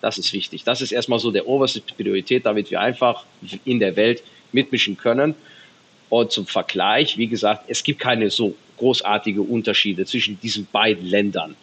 Das 0.00 0.18
ist 0.18 0.32
wichtig. 0.32 0.62
Das 0.64 0.80
ist 0.80 0.92
erstmal 0.92 1.18
so 1.18 1.30
der 1.30 1.48
oberste 1.48 1.80
Priorität, 1.80 2.46
damit 2.46 2.70
wir 2.70 2.80
einfach 2.80 3.24
in 3.64 3.80
der 3.80 3.96
Welt 3.96 4.22
mitmischen 4.52 4.96
können. 4.96 5.34
Und 6.08 6.30
zum 6.30 6.46
Vergleich, 6.46 7.18
wie 7.18 7.26
gesagt, 7.26 7.64
es 7.68 7.82
gibt 7.82 7.98
keine 7.98 8.30
so 8.30 8.54
großartige 8.76 9.42
Unterschiede 9.42 10.04
zwischen 10.04 10.38
diesen 10.40 10.66
beiden 10.70 11.06
Ländern. 11.06 11.56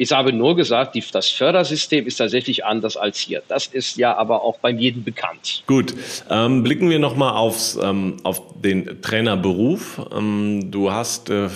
Ich 0.00 0.12
habe 0.12 0.32
nur 0.32 0.56
gesagt, 0.56 0.94
die, 0.94 1.04
das 1.12 1.28
Fördersystem 1.28 2.06
ist 2.06 2.16
tatsächlich 2.16 2.64
anders 2.64 2.96
als 2.96 3.18
hier. 3.18 3.42
Das 3.48 3.66
ist 3.66 3.98
ja 3.98 4.16
aber 4.16 4.42
auch 4.42 4.58
beim 4.58 4.78
jedem 4.78 5.04
bekannt. 5.04 5.62
Gut, 5.66 5.92
ähm, 6.30 6.62
blicken 6.62 6.88
wir 6.88 6.98
nochmal 6.98 7.52
ähm, 7.82 8.16
auf 8.22 8.40
den 8.62 9.02
Trainerberuf. 9.02 10.00
Ähm, 10.16 10.70
du 10.70 10.90
hast 10.90 11.28
äh, 11.28 11.50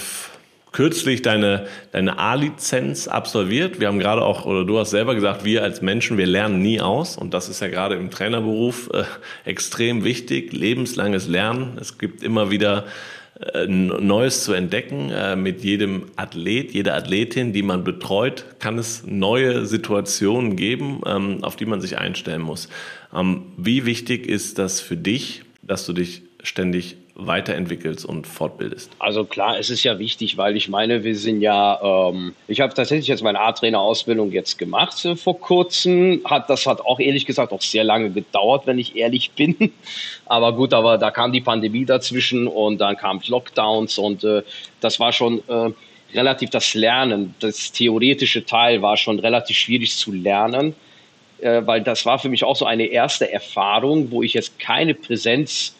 kürzlich 0.72 1.22
deine, 1.22 1.66
deine 1.92 2.18
A-Lizenz 2.18 3.08
absolviert. 3.08 3.80
Wir 3.80 3.88
haben 3.88 3.98
gerade 3.98 4.20
auch, 4.20 4.44
oder 4.44 4.66
du 4.66 4.78
hast 4.78 4.90
selber 4.90 5.14
gesagt, 5.14 5.46
wir 5.46 5.62
als 5.62 5.80
Menschen, 5.80 6.18
wir 6.18 6.26
lernen 6.26 6.60
nie 6.60 6.82
aus. 6.82 7.16
Und 7.16 7.32
das 7.32 7.48
ist 7.48 7.60
ja 7.60 7.68
gerade 7.68 7.94
im 7.94 8.10
Trainerberuf 8.10 8.90
äh, 8.92 9.04
extrem 9.48 10.04
wichtig. 10.04 10.52
Lebenslanges 10.52 11.28
Lernen. 11.28 11.78
Es 11.80 11.96
gibt 11.96 12.22
immer 12.22 12.50
wieder 12.50 12.84
Neues 13.66 14.44
zu 14.44 14.52
entdecken. 14.52 15.10
Äh, 15.10 15.36
mit 15.36 15.64
jedem 15.64 16.06
Athlet, 16.16 16.72
jeder 16.72 16.94
Athletin, 16.94 17.52
die 17.52 17.62
man 17.62 17.82
betreut, 17.82 18.44
kann 18.60 18.78
es 18.78 19.04
neue 19.06 19.66
Situationen 19.66 20.56
geben, 20.56 21.00
ähm, 21.04 21.42
auf 21.42 21.56
die 21.56 21.66
man 21.66 21.80
sich 21.80 21.98
einstellen 21.98 22.42
muss. 22.42 22.68
Ähm, 23.12 23.46
wie 23.56 23.86
wichtig 23.86 24.26
ist 24.26 24.58
das 24.58 24.80
für 24.80 24.96
dich, 24.96 25.42
dass 25.62 25.84
du 25.86 25.92
dich 25.92 26.22
ständig 26.42 26.96
weiterentwickelst 27.16 28.04
und 28.04 28.26
fortbildest? 28.26 28.90
Also 28.98 29.24
klar, 29.24 29.58
es 29.58 29.70
ist 29.70 29.84
ja 29.84 29.98
wichtig, 29.98 30.36
weil 30.36 30.56
ich 30.56 30.68
meine, 30.68 31.04
wir 31.04 31.16
sind 31.16 31.40
ja, 31.40 32.08
ähm, 32.10 32.34
ich 32.48 32.60
habe 32.60 32.74
tatsächlich 32.74 33.06
jetzt 33.06 33.22
meine 33.22 33.40
A-Trainer-Ausbildung 33.40 34.32
jetzt 34.32 34.58
gemacht 34.58 35.04
äh, 35.04 35.14
vor 35.14 35.38
kurzem. 35.38 36.22
Hat, 36.24 36.50
das 36.50 36.66
hat 36.66 36.80
auch 36.80 36.98
ehrlich 36.98 37.24
gesagt 37.24 37.52
auch 37.52 37.62
sehr 37.62 37.84
lange 37.84 38.10
gedauert, 38.10 38.66
wenn 38.66 38.78
ich 38.78 38.96
ehrlich 38.96 39.30
bin. 39.32 39.72
Aber 40.26 40.54
gut, 40.54 40.72
aber 40.72 40.96
da 40.96 41.10
kam 41.10 41.32
die 41.32 41.42
Pandemie 41.42 41.84
dazwischen 41.84 42.48
und 42.48 42.78
dann 42.78 42.96
kamen 42.96 43.20
Lockdowns 43.26 43.98
und 43.98 44.24
äh, 44.24 44.42
das 44.80 44.98
war 44.98 45.12
schon 45.12 45.42
äh, 45.48 45.70
relativ 46.14 46.48
das 46.48 46.72
Lernen, 46.72 47.34
das 47.40 47.72
theoretische 47.72 48.44
Teil 48.46 48.80
war 48.80 48.96
schon 48.96 49.18
relativ 49.18 49.58
schwierig 49.58 49.94
zu 49.96 50.12
lernen, 50.12 50.74
äh, 51.40 51.60
weil 51.66 51.82
das 51.82 52.06
war 52.06 52.18
für 52.18 52.30
mich 52.30 52.42
auch 52.42 52.56
so 52.56 52.64
eine 52.64 52.86
erste 52.86 53.30
Erfahrung, 53.30 54.10
wo 54.10 54.22
ich 54.22 54.32
jetzt 54.32 54.58
keine 54.58 54.94
Präsenzphase 54.94 55.74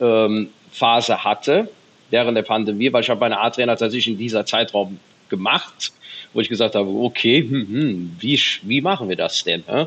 ähm, 0.00 0.48
hatte 0.78 1.68
während 2.10 2.36
der 2.36 2.42
Pandemie, 2.42 2.92
weil 2.92 3.02
ich 3.02 3.10
habe 3.10 3.20
meine 3.20 3.40
A-Trainer 3.40 3.76
tatsächlich 3.76 4.08
in 4.08 4.18
dieser 4.18 4.44
Zeitraum 4.44 4.98
gemacht, 5.28 5.92
wo 6.32 6.40
ich 6.40 6.48
gesagt 6.48 6.74
habe, 6.74 6.88
okay, 6.88 7.40
hm, 7.40 7.68
hm, 7.68 8.16
wie, 8.18 8.40
wie 8.62 8.80
machen 8.80 9.08
wir 9.08 9.16
das 9.16 9.44
denn? 9.44 9.64
Hä? 9.66 9.86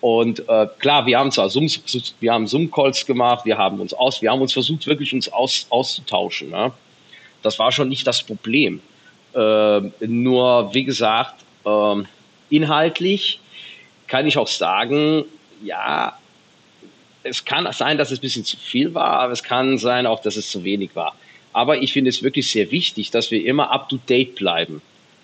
Und 0.00 0.48
äh, 0.48 0.66
klar, 0.78 1.04
wir 1.06 1.18
haben 1.18 1.30
zwar 1.30 1.50
Zoom, 1.50 1.68
wir 2.20 2.32
haben 2.32 2.46
Zoom-Calls 2.46 3.04
gemacht, 3.04 3.44
wir 3.44 3.58
haben 3.58 3.80
uns 3.80 3.92
aus, 3.92 4.22
wir 4.22 4.30
haben 4.30 4.40
uns 4.40 4.52
versucht, 4.52 4.86
wirklich 4.86 5.12
uns 5.12 5.30
aus, 5.30 5.66
auszutauschen. 5.68 6.50
Ne? 6.50 6.72
Das 7.42 7.58
war 7.58 7.70
schon 7.70 7.88
nicht 7.88 8.06
das 8.06 8.22
Problem. 8.22 8.80
Äh, 9.34 9.80
nur, 10.06 10.70
wie 10.72 10.84
gesagt, 10.84 11.34
äh, 11.66 11.94
inhaltlich 12.48 13.40
kann 14.06 14.26
ich 14.26 14.38
auch 14.38 14.48
sagen, 14.48 15.24
ja, 15.62 16.18
es 17.22 17.44
kann 17.44 17.70
sein, 17.72 17.98
dass 17.98 18.10
es 18.10 18.18
ein 18.18 18.22
bisschen 18.22 18.44
zu 18.44 18.56
viel 18.56 18.94
war, 18.94 19.20
aber 19.20 19.32
es 19.32 19.42
kann 19.42 19.78
sein 19.78 20.06
auch, 20.06 20.20
dass 20.20 20.36
es 20.36 20.50
zu 20.50 20.64
wenig 20.64 20.90
war. 20.94 21.14
Aber 21.52 21.82
ich 21.82 21.92
finde 21.92 22.10
es 22.10 22.22
wirklich 22.22 22.50
sehr 22.50 22.70
wichtig, 22.70 23.10
dass 23.10 23.30
wir 23.30 23.44
immer 23.44 23.70
up 23.70 23.88
to 23.88 23.98
date 24.08 24.36
bleiben. 24.36 24.80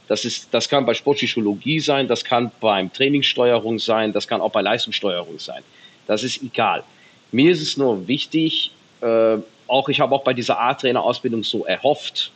Das, 0.08 0.24
ist, 0.24 0.48
das 0.52 0.68
kann 0.68 0.86
bei 0.86 0.94
Sportpsychologie 0.94 1.80
sein, 1.80 2.08
das 2.08 2.24
kann 2.24 2.50
beim 2.60 2.92
Trainingssteuerung 2.92 3.78
sein, 3.78 4.12
das 4.12 4.28
kann 4.28 4.40
auch 4.40 4.52
bei 4.52 4.62
Leistungssteuerung 4.62 5.38
sein. 5.38 5.62
Das 6.06 6.22
ist 6.22 6.42
egal. 6.42 6.84
Mir 7.32 7.50
ist 7.50 7.62
es 7.62 7.76
nur 7.76 8.06
wichtig, 8.06 8.70
äh, 9.00 9.36
auch 9.66 9.88
ich 9.88 10.00
habe 10.00 10.14
auch 10.14 10.22
bei 10.22 10.32
dieser 10.32 10.60
A-Trainer-Ausbildung 10.60 11.42
so 11.42 11.64
erhofft, 11.64 12.30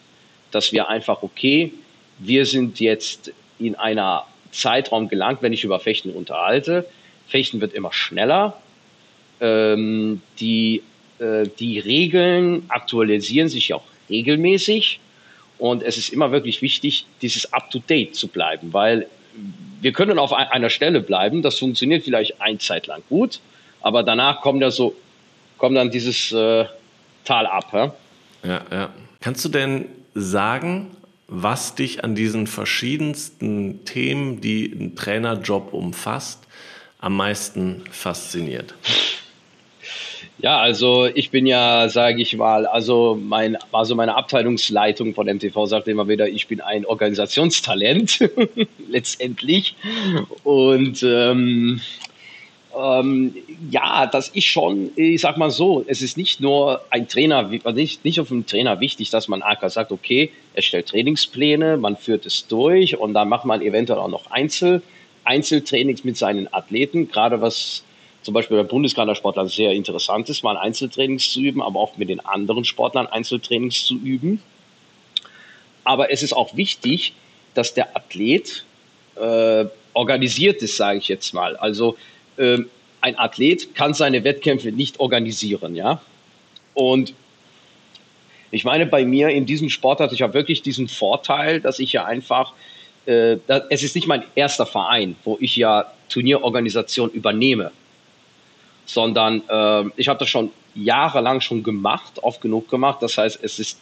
dass 0.51 0.73
wir 0.73 0.89
einfach, 0.89 1.23
okay, 1.23 1.73
wir 2.19 2.45
sind 2.45 2.81
jetzt 2.81 3.33
in 3.59 3.77
einer 3.77 4.27
Zeitraum 4.51 5.09
gelangt, 5.09 5.43
wenn 5.43 5.53
ich 5.53 5.63
über 5.63 5.79
Fechten 5.79 6.11
unterhalte. 6.11 6.87
Fechten 7.29 7.61
wird 7.61 7.73
immer 7.73 7.93
schneller. 7.93 8.61
Ähm, 9.41 10.21
die, 10.39 10.83
äh, 11.19 11.47
die 11.59 11.79
Regeln 11.79 12.65
aktualisieren 12.69 13.49
sich 13.49 13.73
auch 13.73 13.85
regelmäßig. 14.09 15.01
Und 15.59 15.83
es 15.83 15.99
ist 15.99 16.11
immer 16.11 16.33
wirklich 16.33 16.63
wichtig, 16.63 17.07
dieses 17.21 17.53
Up-to-Date 17.53 18.15
zu 18.15 18.29
bleiben, 18.29 18.73
weil 18.73 19.07
wir 19.81 19.93
können 19.93 20.19
auf 20.19 20.33
einer 20.33 20.71
Stelle 20.71 21.01
bleiben, 21.01 21.43
das 21.43 21.59
funktioniert 21.59 22.05
vielleicht 22.05 22.41
ein 22.41 22.59
Zeit 22.59 22.87
lang 22.87 23.03
gut, 23.09 23.41
aber 23.81 24.03
danach 24.03 24.41
kommt 24.41 24.61
ja 24.63 24.71
so, 24.71 24.95
kommt 25.59 25.77
dann 25.77 25.91
dieses 25.91 26.33
äh, 26.33 26.65
Tal 27.25 27.47
ab. 27.47 27.71
Ja? 27.73 27.95
ja, 28.43 28.61
ja. 28.71 28.91
Kannst 29.21 29.45
du 29.45 29.49
denn 29.49 29.87
sagen, 30.15 30.97
was 31.29 31.75
dich 31.75 32.03
an 32.03 32.15
diesen 32.15 32.47
verschiedensten 32.47 33.85
Themen, 33.85 34.41
die 34.41 34.65
ein 34.65 34.97
Trainerjob 34.97 35.73
umfasst, 35.73 36.47
am 36.99 37.17
meisten 37.17 37.85
fasziniert? 37.91 38.75
Ja, 40.43 40.59
also 40.59 41.07
ich 41.07 41.31
bin 41.31 41.47
ja, 41.47 41.89
sage 41.91 42.23
ich 42.23 42.35
mal, 42.37 42.67
also 42.67 43.19
mein, 43.21 43.59
also 43.73 43.95
meine 43.95 44.17
Abteilungsleitung 44.17 45.15
von 45.15 45.27
MTV 45.27 45.67
sagt 45.67 45.87
immer 45.89 46.09
wieder, 46.09 46.29
ich 46.29 46.47
bin 46.47 46.63
ein 46.63 46.87
Organisationstalent 46.87 48.31
letztendlich. 48.89 49.77
Und 50.43 51.03
ähm, 51.03 51.81
ähm, 52.75 53.35
ja, 53.71 54.07
das 54.07 54.29
ist 54.29 54.45
schon, 54.45 54.91
ich 54.97 55.21
sag 55.21 55.37
mal 55.37 55.51
so, 55.51 55.85
es 55.87 56.01
ist 56.01 56.17
nicht 56.17 56.41
nur 56.41 56.81
ein 56.91 57.07
Trainer, 57.07 57.51
nicht, 57.75 58.05
nicht 58.05 58.21
auf 58.21 58.31
einen 58.31 58.47
Trainer 58.47 58.81
wichtig, 58.81 59.11
dass 59.11 59.29
man 59.29 59.43
einfach 59.43 59.69
sagt, 59.69 59.93
okay, 59.93 60.31
er 60.55 60.63
stellt 60.63 60.89
Trainingspläne, 60.89 61.77
man 61.77 61.97
führt 61.97 62.25
es 62.25 62.47
durch 62.47 62.97
und 62.97 63.13
dann 63.13 63.29
macht 63.29 63.45
man 63.45 63.61
eventuell 63.61 63.99
auch 63.99 64.09
noch 64.09 64.31
Einzel, 64.31 64.83
Einzeltrainings 65.25 66.05
mit 66.05 66.17
seinen 66.17 66.53
Athleten, 66.53 67.11
gerade 67.11 67.43
was 67.43 67.85
zum 68.23 68.35
Beispiel 68.35 68.59
bei 68.59 68.63
Bundeskadersportlern 68.65 69.49
sehr 69.49 69.73
interessant 69.73 70.29
ist, 70.29 70.43
mal 70.43 70.57
Einzeltrainings 70.57 71.31
zu 71.31 71.41
üben, 71.41 71.63
aber 71.63 71.81
auch 71.81 71.97
mit 71.97 72.11
den 72.11 72.21
anderen 72.21 72.65
Sportlern 72.65 73.07
Einzeltrainings 73.07 73.85
zu 73.85 73.95
üben. 73.95 74.43
Aber 75.85 76.13
es 76.13 76.23
ist 76.23 76.35
auch 76.35 76.57
wichtig, 76.57 77.15
dass 77.55 77.73
der 77.73 77.97
Athlet 77.97 78.65
äh, 79.17 79.65
organisiert 79.95 80.63
ist, 80.63 80.77
sage 80.77 80.99
ich 80.99 81.09
jetzt 81.09 81.33
mal. 81.33 81.57
Also 81.57 81.97
äh, 82.37 82.59
ein 83.01 83.19
Athlet 83.19 83.75
kann 83.75 83.95
seine 83.95 84.23
Wettkämpfe 84.23 84.71
nicht 84.71 85.01
organisieren, 85.01 85.75
ja. 85.75 86.03
Und 86.75 87.15
ich 88.51 88.65
meine, 88.65 88.85
bei 88.85 89.05
mir 89.05 89.31
in 89.31 89.47
diesem 89.47 89.71
Sport 89.71 90.01
hatte 90.01 90.15
ich 90.15 90.21
ja 90.21 90.35
wirklich 90.35 90.61
diesen 90.61 90.89
Vorteil, 90.89 91.61
dass 91.61 91.79
ich 91.79 91.93
ja 91.93 92.05
einfach, 92.05 92.53
äh, 93.07 93.39
es 93.71 93.83
ist 93.83 93.95
nicht 93.95 94.07
mein 94.07 94.25
erster 94.35 94.67
Verein, 94.67 95.17
wo 95.25 95.39
ich 95.41 95.57
ja 95.57 95.91
Turnierorganisation 96.09 97.11
übernehme 97.11 97.73
sondern 98.93 99.43
äh, 99.49 99.91
ich 99.97 100.09
habe 100.09 100.19
das 100.19 100.29
schon 100.29 100.51
jahrelang 100.75 101.41
schon 101.41 101.63
gemacht, 101.63 102.23
oft 102.23 102.41
genug 102.41 102.69
gemacht. 102.69 103.03
Das 103.03 103.19
heißt, 103.19 103.41
es 103.43 103.59
ist 103.59 103.81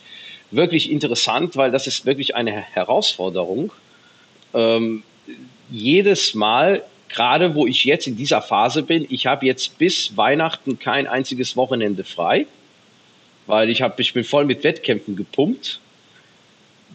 wirklich 0.50 0.90
interessant, 0.90 1.56
weil 1.56 1.70
das 1.70 1.86
ist 1.86 2.06
wirklich 2.06 2.34
eine 2.34 2.52
Herausforderung. 2.52 3.72
Ähm, 4.54 5.02
jedes 5.70 6.34
Mal, 6.34 6.82
gerade 7.08 7.54
wo 7.54 7.66
ich 7.66 7.84
jetzt 7.84 8.06
in 8.06 8.16
dieser 8.16 8.42
Phase 8.42 8.82
bin, 8.82 9.06
ich 9.10 9.26
habe 9.26 9.46
jetzt 9.46 9.78
bis 9.78 10.16
Weihnachten 10.16 10.78
kein 10.78 11.06
einziges 11.06 11.56
Wochenende 11.56 12.04
frei, 12.04 12.46
weil 13.46 13.70
ich, 13.70 13.82
hab, 13.82 13.98
ich 14.00 14.14
bin 14.14 14.24
voll 14.24 14.44
mit 14.44 14.64
Wettkämpfen 14.64 15.16
gepumpt. 15.16 15.80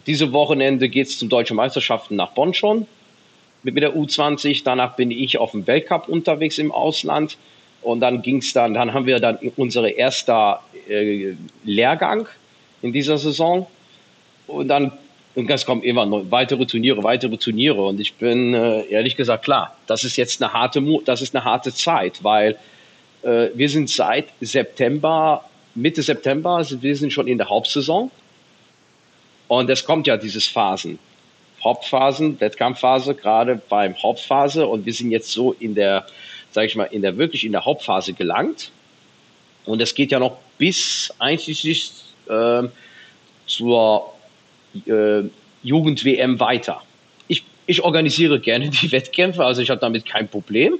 Diese 0.07 0.33
Wochenende 0.33 0.89
geht 0.89 1.07
es 1.07 1.17
zum 1.17 1.29
Deutschen 1.29 1.55
Meisterschaften 1.55 2.15
nach 2.15 2.31
Bonn 2.31 2.53
schon 2.53 2.87
mit, 3.63 3.75
mit 3.75 3.83
der 3.83 3.95
U20. 3.95 4.61
Danach 4.63 4.95
bin 4.95 5.11
ich 5.11 5.37
auf 5.37 5.51
dem 5.51 5.65
Weltcup 5.65 6.07
unterwegs 6.07 6.57
im 6.57 6.71
Ausland. 6.71 7.37
Und 7.83 7.99
dann 7.99 8.21
ging 8.21 8.37
es 8.37 8.53
dann, 8.53 8.73
dann 8.73 8.93
haben 8.93 9.05
wir 9.05 9.19
dann 9.19 9.37
unsere 9.57 9.89
erster 9.89 10.61
äh, 10.87 11.33
Lehrgang 11.63 12.27
in 12.81 12.93
dieser 12.93 13.17
Saison. 13.17 13.67
Und 14.47 14.67
dann 14.67 14.91
und 15.35 15.49
es 15.49 15.65
kommen 15.65 15.81
immer 15.81 16.05
noch 16.05 16.25
weitere 16.29 16.65
Turniere, 16.65 17.03
weitere 17.03 17.37
Turniere. 17.37 17.83
Und 17.83 17.99
ich 17.99 18.13
bin 18.13 18.53
äh, 18.53 18.85
ehrlich 18.85 19.15
gesagt 19.15 19.45
klar, 19.45 19.75
das 19.87 20.03
ist 20.03 20.15
jetzt 20.15 20.41
eine 20.43 20.53
harte, 20.53 20.83
das 21.05 21.21
ist 21.21 21.35
eine 21.35 21.43
harte 21.43 21.73
Zeit, 21.73 22.23
weil 22.23 22.57
äh, 23.23 23.47
wir 23.55 23.67
sind 23.67 23.89
seit 23.89 24.27
September, 24.41 25.43
Mitte 25.73 26.03
September, 26.03 26.63
wir 26.69 26.95
sind 26.95 27.11
schon 27.11 27.27
in 27.27 27.39
der 27.39 27.49
Hauptsaison. 27.49 28.11
Und 29.47 29.69
es 29.69 29.83
kommt 29.83 30.05
ja 30.07 30.17
dieses 30.17 30.47
Phasen. 30.47 30.99
Hauptphasen, 31.63 32.39
Wettkampfphase, 32.39 33.15
gerade 33.15 33.59
beim 33.69 33.95
Hauptphase. 34.01 34.67
Und 34.67 34.85
wir 34.85 34.93
sind 34.93 35.11
jetzt 35.11 35.31
so 35.31 35.53
in 35.53 35.73
der 35.73 36.05
sage 36.53 36.67
ich 36.67 36.75
mal, 36.75 36.85
in 36.85 37.01
der 37.01 37.17
wirklich 37.17 37.45
in 37.45 37.51
der 37.51 37.65
Hauptphase 37.65 38.13
gelangt. 38.13 38.71
Und 39.65 39.81
es 39.81 39.95
geht 39.95 40.11
ja 40.11 40.19
noch 40.19 40.37
bis 40.57 41.13
einschließlich 41.19 41.91
äh, 42.27 42.63
zur 43.47 44.13
äh, 44.85 45.23
Jugend-WM 45.63 46.39
weiter. 46.39 46.81
Ich, 47.27 47.43
ich 47.65 47.81
organisiere 47.83 48.39
gerne 48.39 48.69
die 48.81 48.91
Wettkämpfe, 48.91 49.43
also 49.43 49.61
ich 49.61 49.69
habe 49.69 49.81
damit 49.81 50.05
kein 50.05 50.27
Problem. 50.27 50.79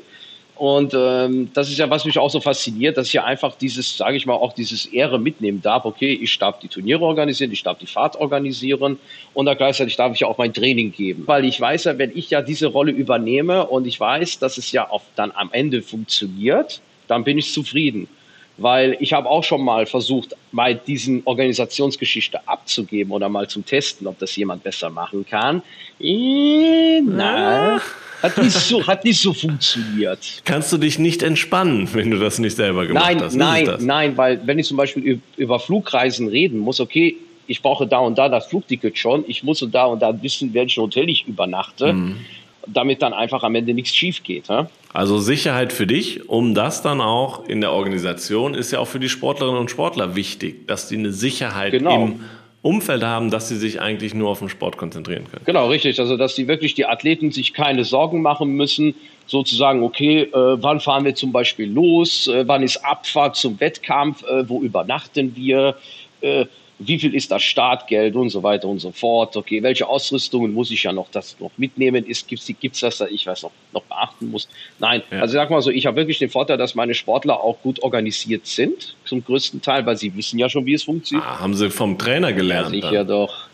Und 0.63 0.93
ähm, 0.95 1.49
das 1.53 1.67
ist 1.67 1.77
ja, 1.77 1.89
was 1.89 2.05
mich 2.05 2.17
auch 2.17 2.29
so 2.29 2.39
fasziniert, 2.39 2.95
dass 2.95 3.07
ich 3.07 3.13
ja 3.13 3.25
einfach 3.25 3.53
dieses, 3.57 3.97
sage 3.97 4.15
ich 4.15 4.25
mal, 4.25 4.35
auch 4.35 4.53
dieses 4.53 4.85
Ehre 4.85 5.19
mitnehmen 5.19 5.61
darf. 5.61 5.83
Okay, 5.83 6.13
ich 6.13 6.39
darf 6.39 6.59
die 6.59 6.69
Turniere 6.69 7.01
organisieren, 7.01 7.51
ich 7.51 7.63
darf 7.63 7.79
die 7.79 7.85
Fahrt 7.85 8.15
organisieren 8.15 8.97
und 9.33 9.45
dann 9.45 9.57
gleichzeitig 9.57 9.97
darf 9.97 10.13
ich 10.13 10.21
ja 10.21 10.27
auch 10.27 10.37
mein 10.37 10.53
Training 10.53 10.93
geben. 10.93 11.23
Weil 11.25 11.43
ich 11.43 11.59
weiß 11.59 11.83
ja, 11.83 11.97
wenn 11.97 12.15
ich 12.17 12.29
ja 12.29 12.41
diese 12.41 12.67
Rolle 12.67 12.93
übernehme 12.93 13.67
und 13.67 13.85
ich 13.85 13.99
weiß, 13.99 14.39
dass 14.39 14.57
es 14.57 14.71
ja 14.71 14.89
auch 14.89 15.01
dann 15.17 15.33
am 15.35 15.49
Ende 15.51 15.81
funktioniert, 15.81 16.79
dann 17.09 17.25
bin 17.25 17.37
ich 17.37 17.51
zufrieden. 17.51 18.07
Weil 18.55 18.95
ich 19.01 19.11
habe 19.11 19.29
auch 19.29 19.43
schon 19.43 19.65
mal 19.65 19.85
versucht, 19.85 20.33
mal 20.53 20.75
diesen 20.75 21.23
Organisationsgeschichte 21.25 22.47
abzugeben 22.47 23.11
oder 23.11 23.27
mal 23.27 23.49
zum 23.49 23.65
Testen, 23.65 24.07
ob 24.07 24.17
das 24.17 24.33
jemand 24.37 24.63
besser 24.63 24.89
machen 24.89 25.25
kann. 25.29 25.61
Äh, 25.99 27.01
na, 27.01 27.81
hat 28.23 28.37
nicht, 28.37 28.51
so, 28.51 28.87
hat 28.87 29.03
nicht 29.03 29.19
so 29.19 29.33
funktioniert. 29.33 30.41
Kannst 30.45 30.71
du 30.71 30.77
dich 30.77 30.97
nicht 30.97 31.21
entspannen, 31.21 31.89
wenn 31.93 32.09
du 32.09 32.17
das 32.17 32.39
nicht 32.39 32.55
selber 32.55 32.85
gemacht 32.85 33.05
nein, 33.05 33.21
hast? 33.21 33.35
Nein, 33.35 33.65
nein, 33.65 33.77
nein, 33.81 34.17
weil 34.17 34.41
wenn 34.45 34.57
ich 34.57 34.67
zum 34.67 34.77
Beispiel 34.77 35.19
über 35.35 35.59
Flugreisen 35.59 36.29
reden 36.29 36.57
muss, 36.59 36.79
okay, 36.79 37.17
ich 37.47 37.61
brauche 37.61 37.85
da 37.85 37.99
und 37.99 38.17
da 38.17 38.29
das 38.29 38.47
Flugticket 38.47 38.97
schon, 38.97 39.25
ich 39.27 39.43
muss 39.43 39.65
da 39.69 39.85
und 39.85 40.01
da 40.01 40.21
wissen, 40.23 40.53
welchen 40.53 40.81
Hotel 40.81 41.09
ich 41.09 41.27
übernachte, 41.27 41.93
mhm. 41.93 42.17
damit 42.65 43.01
dann 43.01 43.13
einfach 43.13 43.43
am 43.43 43.55
Ende 43.55 43.73
nichts 43.73 43.93
schief 43.93 44.23
geht. 44.23 44.47
Ja? 44.47 44.69
Also 44.93 45.19
Sicherheit 45.19 45.73
für 45.73 45.85
dich, 45.85 46.29
um 46.29 46.55
das 46.55 46.81
dann 46.81 47.01
auch 47.01 47.47
in 47.47 47.61
der 47.61 47.71
Organisation 47.73 48.53
ist 48.53 48.71
ja 48.71 48.79
auch 48.79 48.87
für 48.87 48.99
die 48.99 49.09
Sportlerinnen 49.09 49.59
und 49.59 49.71
Sportler 49.71 50.15
wichtig, 50.15 50.67
dass 50.67 50.87
die 50.87 50.97
eine 50.97 51.11
Sicherheit 51.11 51.71
genau. 51.71 52.05
im 52.05 52.19
Umfeld 52.63 53.03
haben, 53.03 53.29
dass 53.29 53.49
sie 53.49 53.57
sich 53.57 53.81
eigentlich 53.81 54.13
nur 54.13 54.29
auf 54.29 54.39
den 54.39 54.49
Sport 54.49 54.77
konzentrieren 54.77 55.25
können. 55.29 55.43
Genau, 55.45 55.67
richtig. 55.67 55.99
Also, 55.99 56.17
dass 56.17 56.33
die 56.33 56.47
wirklich 56.47 56.73
die 56.73 56.85
Athleten 56.85 57.31
sich 57.31 57.53
keine 57.53 57.83
Sorgen 57.83 58.21
machen 58.21 58.55
müssen, 58.55 58.95
sozusagen, 59.25 59.83
okay, 59.83 60.23
äh, 60.23 60.31
wann 60.33 60.79
fahren 60.79 61.05
wir 61.05 61.15
zum 61.15 61.31
Beispiel 61.31 61.71
los, 61.71 62.27
äh, 62.27 62.47
wann 62.47 62.63
ist 62.63 62.77
Abfahrt 62.77 63.35
zum 63.35 63.59
Wettkampf, 63.59 64.23
äh, 64.23 64.47
wo 64.47 64.61
übernachten 64.61 65.35
wir, 65.35 65.75
äh, 66.21 66.45
wie 66.79 66.99
viel 66.99 67.13
ist 67.13 67.31
das 67.31 67.43
Startgeld 67.43 68.15
und 68.15 68.29
so 68.29 68.43
weiter 68.43 68.67
und 68.67 68.79
so 68.79 68.91
fort. 68.91 69.35
Okay, 69.37 69.61
welche 69.63 69.87
Ausrüstungen 69.87 70.53
muss 70.53 70.71
ich 70.71 70.83
ja 70.83 70.91
noch 70.91 71.09
das 71.11 71.37
noch 71.39 71.51
mitnehmen? 71.57 72.05
Ist 72.05 72.27
gibt's 72.27 72.51
gibt's 72.59 72.79
das 72.79 72.97
da 72.97 73.05
ich 73.07 73.25
weiß 73.25 73.43
noch 73.43 73.51
noch 73.71 73.83
beachten 73.83 74.29
muss? 74.29 74.47
Nein, 74.79 75.03
ja. 75.11 75.19
also 75.19 75.33
sag 75.33 75.49
mal 75.49 75.61
so, 75.61 75.69
ich 75.69 75.85
habe 75.85 75.97
wirklich 75.97 76.19
den 76.19 76.29
Vorteil, 76.29 76.57
dass 76.57 76.75
meine 76.75 76.93
Sportler 76.93 77.41
auch 77.41 77.61
gut 77.61 77.81
organisiert 77.83 78.47
sind 78.47 78.95
zum 79.05 79.23
größten 79.23 79.61
Teil, 79.61 79.85
weil 79.85 79.97
sie 79.97 80.15
wissen 80.15 80.39
ja 80.39 80.49
schon, 80.49 80.65
wie 80.65 80.73
es 80.73 80.83
funktioniert. 80.83 81.27
Ah, 81.27 81.39
haben 81.39 81.53
sie 81.53 81.69
vom 81.69 81.97
Trainer 81.97 82.33
gelernt? 82.33 82.75
Ja, 82.75 82.89
sicher 82.89 83.05
doch. 83.05 83.47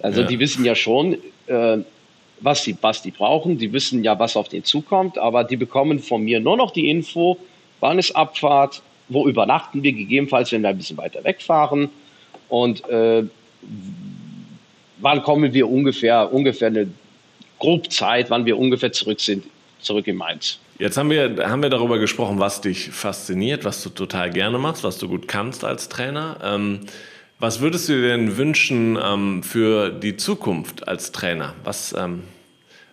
Also 0.00 0.22
ja. 0.22 0.26
die 0.26 0.38
wissen 0.38 0.64
ja 0.64 0.74
schon, 0.74 1.16
äh, 1.46 1.78
was 2.40 2.64
sie 2.64 2.76
was 2.80 3.02
die 3.02 3.10
brauchen. 3.10 3.58
Die 3.58 3.72
wissen 3.72 4.04
ja, 4.04 4.18
was 4.18 4.36
auf 4.36 4.48
den 4.48 4.64
zukommt, 4.64 5.18
aber 5.18 5.44
die 5.44 5.56
bekommen 5.56 5.98
von 5.98 6.22
mir 6.22 6.40
nur 6.40 6.56
noch 6.56 6.70
die 6.70 6.90
Info, 6.90 7.38
wann 7.80 7.98
ist 7.98 8.14
Abfahrt, 8.14 8.82
wo 9.08 9.26
übernachten 9.26 9.82
wir 9.82 9.92
gegebenenfalls, 9.92 10.52
wenn 10.52 10.62
wir 10.62 10.70
ein 10.70 10.76
bisschen 10.76 10.96
weiter 10.96 11.24
wegfahren 11.24 11.90
und 12.48 12.88
äh, 12.88 13.24
wann 14.98 15.22
kommen 15.22 15.52
wir 15.52 15.68
ungefähr, 15.68 16.32
ungefähr 16.32 16.68
eine 16.68 16.88
grob 17.58 17.90
Zeit, 17.90 18.30
wann 18.30 18.44
wir 18.44 18.58
ungefähr 18.58 18.92
zurück 18.92 19.20
sind, 19.20 19.44
zurück 19.80 20.06
in 20.06 20.16
Mainz. 20.16 20.58
Jetzt 20.78 20.96
haben 20.96 21.10
wir, 21.10 21.48
haben 21.48 21.62
wir 21.62 21.70
darüber 21.70 21.98
gesprochen, 21.98 22.38
was 22.38 22.60
dich 22.60 22.90
fasziniert, 22.90 23.64
was 23.64 23.82
du 23.82 23.90
total 23.90 24.30
gerne 24.30 24.58
machst, 24.58 24.84
was 24.84 24.98
du 24.98 25.08
gut 25.08 25.26
kannst 25.26 25.64
als 25.64 25.88
Trainer. 25.88 26.36
Ähm, 26.42 26.80
was 27.38 27.60
würdest 27.60 27.88
du 27.88 27.94
dir 27.94 28.08
denn 28.08 28.36
wünschen 28.36 28.98
ähm, 29.02 29.42
für 29.42 29.90
die 29.90 30.16
Zukunft 30.16 30.88
als 30.88 31.12
Trainer? 31.12 31.54
Was, 31.64 31.92
ähm, 31.92 32.24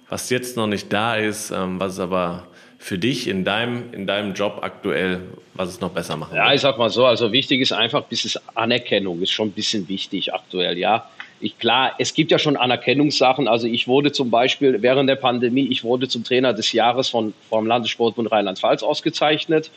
was 0.10 0.30
jetzt 0.30 0.56
noch 0.56 0.68
nicht 0.68 0.94
da 0.94 1.16
ist, 1.16 1.52
ähm, 1.52 1.80
was 1.80 2.00
aber 2.00 2.48
für 2.78 3.00
dich 3.00 3.28
in 3.28 3.44
deinem, 3.44 3.92
in 3.94 4.06
deinem 4.06 4.36
Job 4.36 4.60
aktuell, 4.62 5.22
was 5.56 5.70
es 5.70 5.82
noch 5.82 5.90
besser 5.90 6.18
machen 6.18 6.36
Ja, 6.36 6.54
ich 6.54 6.62
sag 6.62 6.78
mal 6.78 6.92
so, 6.92 7.06
also 7.06 7.32
wichtig 7.32 7.62
ist 7.62 7.72
einfach, 7.72 8.04
bis 8.04 8.40
Anerkennung 8.54 9.22
ist 9.24 9.32
schon 9.32 9.48
ein 9.48 9.54
bisschen 9.54 9.88
wichtig 9.88 10.34
aktuell, 10.34 10.78
ja. 10.78 11.10
Ich, 11.40 11.58
klar, 11.58 11.94
es 11.98 12.14
gibt 12.14 12.32
ja 12.32 12.40
schon 12.40 12.56
Anerkennungssachen. 12.56 13.48
Also 13.48 13.68
ich 13.68 13.88
wurde 13.88 14.12
zum 14.12 14.30
Beispiel 14.30 14.82
während 14.82 15.10
der 15.10 15.16
Pandemie, 15.16 15.68
ich 15.68 15.84
wurde 15.84 16.08
zum 16.08 16.24
Trainer 16.24 16.54
des 16.54 16.72
Jahres 16.72 17.10
von, 17.10 17.34
vom 17.50 17.66
Landessportbund 17.66 18.32
Rheinland-Pfalz 18.32 18.84
ausgezeichnet, 18.84 19.72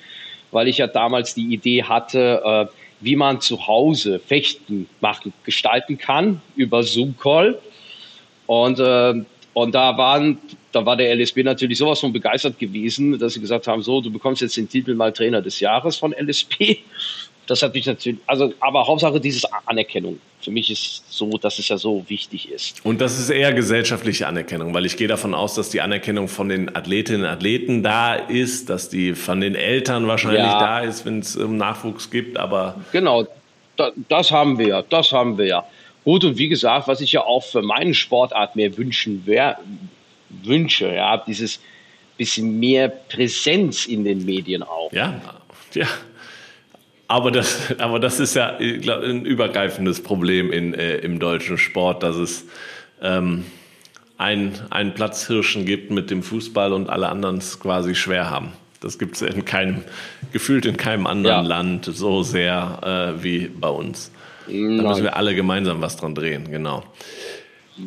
weil 0.51 0.69
ich 0.69 0.79
ja 0.79 0.87
damals 0.87 1.35
die 1.35 1.53
Idee 1.53 1.83
hatte, 1.83 2.43
äh, 2.45 2.67
wie 3.01 3.17
man 3.17 3.41
zu 3.41 3.67
Hause 3.67 4.19
Fechten 4.19 4.89
machen, 5.01 5.33
gestalten 5.45 5.99
kann 5.99 6.41
über 6.57 6.83
Zoom-Call. 6.83 7.59
Und 8.47 8.81
äh, 8.81 9.23
und 9.59 9.75
da 9.75 9.99
waren, 9.99 10.39
da 10.71 10.87
war 10.87 10.97
der 10.97 11.13
LSB 11.17 11.43
natürlich 11.43 11.79
sowas 11.79 11.99
von 11.99 12.13
begeistert 12.13 12.61
gewesen, 12.61 13.19
dass 13.19 13.33
sie 13.33 13.41
gesagt 13.41 13.67
haben, 13.67 13.83
so, 13.83 14.01
du 14.01 14.09
bekommst 14.09 14.41
jetzt 14.41 14.57
den 14.57 14.69
Titel 14.69 14.95
mal 14.95 15.13
Trainer 15.13 15.43
des 15.43 15.59
Jahres 15.59 15.97
von 15.97 16.13
LSB. 16.13 16.77
Das 17.49 17.63
hat 17.63 17.75
mich 17.75 17.87
natürlich, 17.87 18.21
also, 18.27 18.53
aber 18.61 18.87
Hauptsache 18.87 19.19
dieses 19.19 19.43
Anerkennung. 19.65 20.21
Für 20.41 20.51
mich 20.51 20.71
ist 20.71 21.03
so, 21.09 21.31
dass 21.31 21.59
es 21.59 21.67
ja 21.69 21.79
so 21.79 22.05
wichtig 22.09 22.51
ist. 22.51 22.85
Und 22.85 23.01
das 23.01 23.19
ist 23.19 23.31
eher 23.31 23.53
gesellschaftliche 23.55 24.27
Anerkennung, 24.27 24.75
weil 24.75 24.85
ich 24.85 24.97
gehe 24.97 25.09
davon 25.09 25.35
aus, 25.35 25.55
dass 25.55 25.71
die 25.71 25.81
Anerkennung 25.81 26.29
von 26.29 26.51
den 26.51 26.77
Athletinnen 26.77 27.23
und 27.23 27.29
Athleten 27.29 27.83
da 27.83 28.15
ist, 28.15 28.69
dass 28.69 28.91
die 28.91 29.15
von 29.15 29.41
den 29.41 29.55
Eltern 29.55 30.07
wahrscheinlich 30.07 30.43
ja. 30.43 30.61
da 30.61 30.81
ist, 30.81 31.07
wenn 31.07 31.21
es 31.21 31.37
um 31.37 31.57
Nachwuchs 31.57 32.11
gibt, 32.11 32.37
aber. 32.37 32.77
Genau, 32.93 33.27
das 34.09 34.31
haben 34.31 34.59
wir 34.59 34.69
ja, 34.69 34.83
das 34.83 35.11
haben 35.13 35.39
wir 35.39 35.47
ja. 35.47 35.65
Gut, 36.05 36.25
und 36.25 36.37
wie 36.37 36.49
gesagt, 36.49 36.87
was 36.87 37.01
ich 37.01 37.13
ja 37.13 37.23
auch 37.23 37.43
für 37.43 37.63
meine 37.63 37.95
Sportart 37.95 38.57
mehr 38.57 38.77
wünschen 38.77 39.27
wär, 39.27 39.59
wünsche, 40.45 40.95
ja, 40.95 41.17
dieses 41.17 41.61
bisschen 42.19 42.59
mehr 42.59 42.89
Präsenz 42.89 43.87
in 43.87 44.05
den 44.05 44.25
Medien 44.27 44.63
auch. 44.63 44.93
Ja, 44.93 45.21
ja. 45.73 45.87
Aber 47.09 47.31
das, 47.31 47.75
aber 47.79 47.99
das 47.99 48.21
ist 48.21 48.35
ja 48.35 48.57
glaub, 48.81 49.03
ein 49.03 49.25
übergreifendes 49.25 50.03
Problem 50.03 50.53
in, 50.53 50.75
äh, 50.75 50.99
im 50.99 51.19
deutschen 51.19 51.59
Sport, 51.59 52.03
dass 52.03 52.17
es 52.17 52.47
ähm, 53.03 53.45
ein, 54.19 54.55
einen 54.71 54.95
Platzhirschen 54.95 55.65
gibt 55.65 55.91
mit 55.91 56.11
dem 56.11 56.23
Fußball 56.23 56.73
und 56.73 56.89
alle 56.91 57.09
anderen 57.09 57.39
es 57.39 57.59
quasi 57.59 57.95
schwer 57.95 58.31
haben. 58.31 58.53
Das 58.81 58.99
gibt 58.99 59.17
es 59.17 59.23
in 59.23 59.45
keinem, 59.45 59.83
gefühlt 60.33 60.65
in 60.65 60.77
keinem 60.77 61.07
anderen 61.07 61.45
ja. 61.45 61.49
Land 61.49 61.87
so 61.87 62.23
sehr 62.23 63.17
äh, 63.19 63.23
wie 63.25 63.49
bei 63.49 63.69
uns. 63.69 64.13
Da 64.47 64.53
müssen 64.53 65.03
wir 65.03 65.17
alle 65.17 65.35
gemeinsam 65.35 65.81
was 65.81 65.97
dran 65.97 66.15
drehen, 66.15 66.51
genau. 66.51 66.83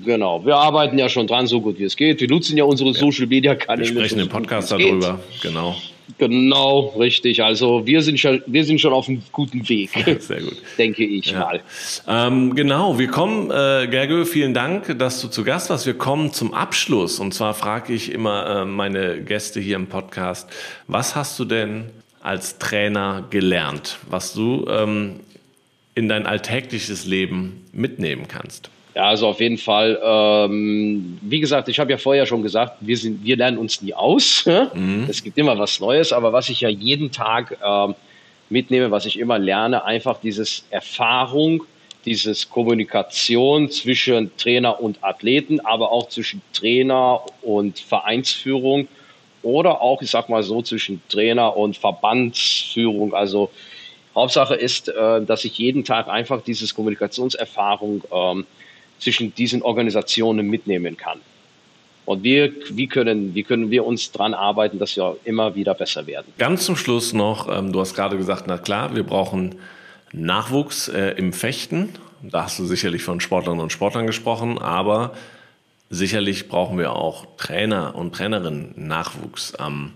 Genau, 0.05 0.45
wir 0.45 0.55
arbeiten 0.55 0.97
ja 0.97 1.09
schon 1.09 1.27
dran, 1.27 1.47
so 1.47 1.59
gut 1.59 1.77
wie 1.79 1.83
es 1.83 1.95
geht. 1.97 2.21
Wir 2.21 2.29
nutzen 2.29 2.55
ja 2.55 2.63
unsere 2.63 2.91
ja. 2.91 2.99
Social 2.99 3.27
Media 3.27 3.55
Kanäle. 3.55 3.89
Wir 3.89 3.95
sprechen 3.95 4.19
so 4.19 4.23
im 4.23 4.29
Podcast 4.29 4.71
darüber, 4.71 5.19
genau. 5.41 5.75
Genau, 6.17 6.93
richtig. 6.97 7.43
Also 7.43 7.85
wir 7.85 8.01
sind 8.01 8.19
schon, 8.19 8.41
wir 8.45 8.63
sind 8.63 8.79
schon 8.79 8.93
auf 8.93 9.07
einem 9.07 9.21
guten 9.31 9.67
Weg. 9.67 9.91
Sehr 10.19 10.41
gut. 10.41 10.57
Denke 10.77 11.03
ich 11.03 11.31
ja. 11.31 11.39
mal. 11.39 11.61
Ähm, 12.07 12.55
genau, 12.55 12.97
wir 12.99 13.07
kommen, 13.07 13.49
äh, 13.51 13.87
Gergő, 13.87 14.25
vielen 14.25 14.53
Dank, 14.53 14.97
dass 14.97 15.21
du 15.21 15.27
zu 15.27 15.43
Gast 15.43 15.69
warst. 15.69 15.85
Wir 15.85 15.97
kommen 15.97 16.33
zum 16.33 16.53
Abschluss. 16.53 17.19
Und 17.19 17.33
zwar 17.33 17.53
frage 17.53 17.93
ich 17.93 18.11
immer 18.11 18.61
äh, 18.61 18.65
meine 18.65 19.21
Gäste 19.21 19.59
hier 19.59 19.75
im 19.75 19.87
Podcast, 19.87 20.49
was 20.87 21.15
hast 21.15 21.39
du 21.39 21.45
denn 21.45 21.85
als 22.21 22.59
Trainer 22.59 23.25
gelernt, 23.29 23.97
was 24.09 24.33
du 24.33 24.65
ähm, 24.69 25.19
in 25.95 26.07
dein 26.07 26.25
alltägliches 26.25 27.05
Leben 27.05 27.65
mitnehmen 27.73 28.27
kannst? 28.27 28.69
Ja, 28.93 29.05
also 29.05 29.27
auf 29.27 29.39
jeden 29.39 29.57
Fall. 29.57 29.99
Ähm, 30.03 31.17
wie 31.21 31.39
gesagt, 31.39 31.69
ich 31.69 31.79
habe 31.79 31.91
ja 31.91 31.97
vorher 31.97 32.25
schon 32.25 32.43
gesagt, 32.43 32.77
wir, 32.81 32.97
sind, 32.97 33.23
wir 33.23 33.37
lernen 33.37 33.57
uns 33.57 33.81
nie 33.81 33.93
aus. 33.93 34.45
Mhm. 34.73 35.05
Es 35.09 35.23
gibt 35.23 35.37
immer 35.37 35.57
was 35.57 35.79
Neues, 35.79 36.11
aber 36.11 36.33
was 36.33 36.49
ich 36.49 36.61
ja 36.61 36.69
jeden 36.69 37.11
Tag 37.11 37.57
ähm, 37.65 37.95
mitnehme, 38.49 38.91
was 38.91 39.05
ich 39.05 39.17
immer 39.17 39.39
lerne, 39.39 39.85
einfach 39.85 40.19
dieses 40.19 40.65
Erfahrung, 40.69 41.63
dieses 42.05 42.49
Kommunikation 42.49 43.69
zwischen 43.69 44.35
Trainer 44.35 44.81
und 44.81 45.03
Athleten, 45.03 45.59
aber 45.61 45.91
auch 45.91 46.09
zwischen 46.09 46.41
Trainer 46.51 47.21
und 47.43 47.79
Vereinsführung 47.79 48.87
oder 49.43 49.81
auch, 49.81 50.01
ich 50.01 50.11
sag 50.11 50.27
mal 50.27 50.43
so, 50.43 50.61
zwischen 50.61 51.01
Trainer 51.07 51.55
und 51.55 51.77
Verbandsführung. 51.77 53.13
Also 53.13 53.51
Hauptsache 54.15 54.55
ist, 54.55 54.89
äh, 54.89 55.21
dass 55.21 55.45
ich 55.45 55.57
jeden 55.57 55.83
Tag 55.83 56.09
einfach 56.09 56.41
dieses 56.41 56.75
Kommunikationserfahrung 56.75 58.03
ähm, 58.11 58.45
zwischen 59.01 59.35
diesen 59.35 59.61
Organisationen 59.61 60.47
mitnehmen 60.47 60.95
kann. 60.95 61.19
Und 62.05 62.23
wir, 62.23 62.51
wie, 62.71 62.87
können, 62.87 63.35
wie 63.35 63.43
können 63.43 63.69
wir 63.69 63.85
uns 63.85 64.11
daran 64.11 64.33
arbeiten, 64.33 64.79
dass 64.79 64.95
wir 64.95 65.17
immer 65.25 65.55
wieder 65.55 65.73
besser 65.73 66.07
werden? 66.07 66.33
Ganz 66.37 66.65
zum 66.65 66.75
Schluss 66.75 67.13
noch, 67.13 67.47
ähm, 67.53 67.73
du 67.73 67.79
hast 67.79 67.93
gerade 67.93 68.17
gesagt, 68.17 68.45
na 68.47 68.57
klar, 68.57 68.95
wir 68.95 69.03
brauchen 69.03 69.55
Nachwuchs 70.13 70.87
äh, 70.87 71.11
im 71.17 71.33
Fechten. 71.33 71.89
Da 72.23 72.43
hast 72.43 72.59
du 72.59 72.65
sicherlich 72.65 73.03
von 73.03 73.19
Sportlerinnen 73.19 73.63
und 73.63 73.71
Sportlern 73.71 74.07
gesprochen, 74.07 74.57
aber 74.57 75.13
sicherlich 75.89 76.47
brauchen 76.47 76.77
wir 76.77 76.93
auch 76.93 77.25
Trainer 77.37 77.95
und 77.95 78.13
Trainerinnen 78.15 78.73
Nachwuchs. 78.75 79.53
Ähm, 79.59 79.93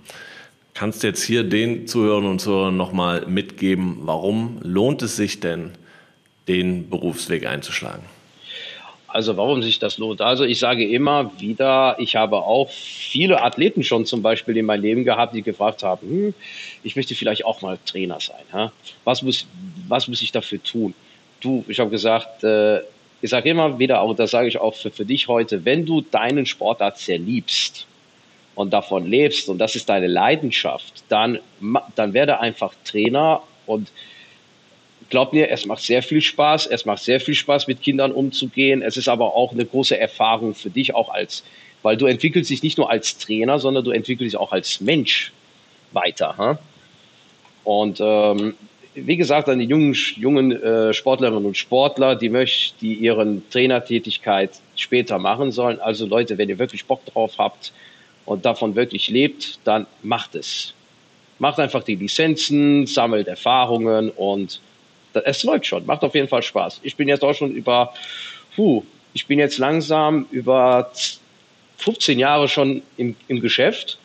Kannst 0.76 1.04
du 1.04 1.08
jetzt 1.08 1.24
hier 1.24 1.46
den 1.46 1.88
Zuhörern 1.88 2.26
und 2.26 2.40
Zuhörern 2.40 2.76
nochmal 2.76 3.26
mitgeben, 3.28 4.00
warum 4.02 4.60
lohnt 4.62 5.02
es 5.04 5.16
sich 5.16 5.40
denn, 5.40 5.72
den 6.50 6.90
Berufsweg 6.90 7.48
einzuschlagen? 7.48 8.04
Also 9.16 9.38
warum 9.38 9.64
sich 9.64 9.80
das 9.80 9.98
lohnt? 9.98 10.20
Also 10.20 10.44
ich 10.44 10.60
sage 10.60 10.86
immer 10.86 11.32
wieder, 11.40 11.96
ich 12.00 12.18
habe 12.18 12.36
auch 12.36 12.70
viele 12.70 13.42
Athleten 13.42 13.82
schon 13.82 14.06
zum 14.06 14.22
Beispiel 14.22 14.58
in 14.58 14.66
meinem 14.66 14.82
Leben 14.82 15.06
gehabt, 15.06 15.34
die 15.34 15.42
gefragt 15.42 15.84
haben, 15.84 16.06
hm, 16.06 16.34
ich 16.84 16.98
möchte 16.98 17.16
vielleicht 17.16 17.46
auch 17.46 17.62
mal 17.62 17.80
Trainer 17.86 18.20
sein. 18.20 18.44
Ha? 18.52 18.74
Was, 19.06 19.22
muss, 19.22 19.48
was 19.88 20.10
muss 20.10 20.22
ich 20.22 20.34
dafür 20.34 20.62
tun? 20.62 20.94
Du, 21.40 21.64
ich 21.70 21.80
habe 21.80 21.90
gesagt, 21.92 22.44
äh, 22.44 22.80
ich 23.22 23.30
sage 23.30 23.52
immer 23.52 23.80
wieder, 23.80 24.02
auch 24.02 24.14
das 24.14 24.32
sage 24.32 24.50
ich 24.50 24.58
auch 24.58 24.76
für, 24.76 24.92
für 24.92 25.06
dich 25.06 25.30
heute, 25.30 25.64
wenn 25.64 25.86
du 25.86 26.02
deinen 26.02 26.46
Sportart 26.46 26.98
sehr 26.98 27.18
liebst, 27.18 27.88
und 28.56 28.72
davon 28.72 29.06
lebst 29.06 29.50
und 29.50 29.58
das 29.58 29.76
ist 29.76 29.90
deine 29.90 30.08
Leidenschaft, 30.08 31.04
dann, 31.10 31.40
dann 31.96 32.14
werde 32.14 32.40
einfach 32.40 32.74
Trainer 32.86 33.42
und 33.66 33.92
glaub 35.10 35.34
mir, 35.34 35.50
es 35.50 35.66
macht 35.66 35.82
sehr 35.82 36.04
viel 36.04 36.22
Spaß. 36.22 36.68
Es 36.68 36.86
macht 36.86 37.04
sehr 37.04 37.20
viel 37.20 37.36
Spaß, 37.36 37.68
mit 37.68 37.82
Kindern 37.82 38.12
umzugehen. 38.12 38.82
Es 38.82 38.98
ist 38.98 39.08
aber 39.08 39.36
auch 39.36 39.52
eine 39.52 39.66
große 39.66 39.98
Erfahrung 39.98 40.56
für 40.56 40.70
dich, 40.70 40.94
auch 40.96 41.10
als, 41.10 41.44
weil 41.84 41.98
du 41.98 42.06
entwickelst 42.06 42.50
dich 42.50 42.64
nicht 42.64 42.78
nur 42.78 42.90
als 42.90 43.18
Trainer, 43.18 43.60
sondern 43.60 43.84
du 43.84 43.92
entwickelst 43.92 44.34
dich 44.34 44.40
auch 44.40 44.52
als 44.52 44.82
Mensch 44.82 45.32
weiter. 45.92 46.38
Hm? 46.38 46.58
Und 47.64 48.00
ähm, 48.02 48.56
wie 48.94 49.18
gesagt, 49.18 49.50
an 49.50 49.60
die 49.60 49.66
jungen, 49.66 49.94
jungen 50.16 50.52
äh, 50.52 50.94
Sportlerinnen 50.94 51.46
und 51.46 51.58
Sportler, 51.58 52.16
die 52.16 52.30
möchten, 52.30 52.78
die 52.80 52.94
ihren 52.94 53.48
Trainertätigkeit 53.50 54.52
später 54.76 55.20
machen 55.20 55.52
sollen. 55.52 55.80
Also 55.80 56.06
Leute, 56.06 56.38
wenn 56.38 56.50
ihr 56.50 56.60
wirklich 56.60 56.86
Bock 56.86 57.06
drauf 57.06 57.34
habt, 57.38 57.74
und 58.26 58.46
davon 58.46 58.76
wirklich 58.76 59.10
lebt, 59.10 59.60
dann 59.64 59.86
macht 60.04 60.36
es. 60.36 60.74
Macht 61.40 61.60
einfach 61.60 61.84
die 61.84 61.96
Lizenzen, 61.96 62.88
sammelt 62.88 63.28
Erfahrungen 63.28 64.10
und 64.10 64.62
es 65.24 65.44
läuft 65.44 65.66
schon. 65.66 65.86
Macht 65.86 66.04
auf 66.04 66.16
jeden 66.16 66.28
Fall 66.28 66.44
Spaß. 66.44 66.80
Ich 66.84 66.96
bin 66.96 67.08
jetzt 67.08 67.24
auch 67.24 67.34
schon 67.34 67.52
über, 67.52 67.94
puh, 68.56 68.84
ich 69.14 69.28
bin 69.28 69.40
jetzt 69.40 69.58
langsam 69.58 70.28
über 70.32 70.92
15 71.78 72.20
Jahre 72.20 72.48
schon 72.48 72.82
im, 72.98 73.16
im 73.28 73.42
Geschäft 73.42 73.98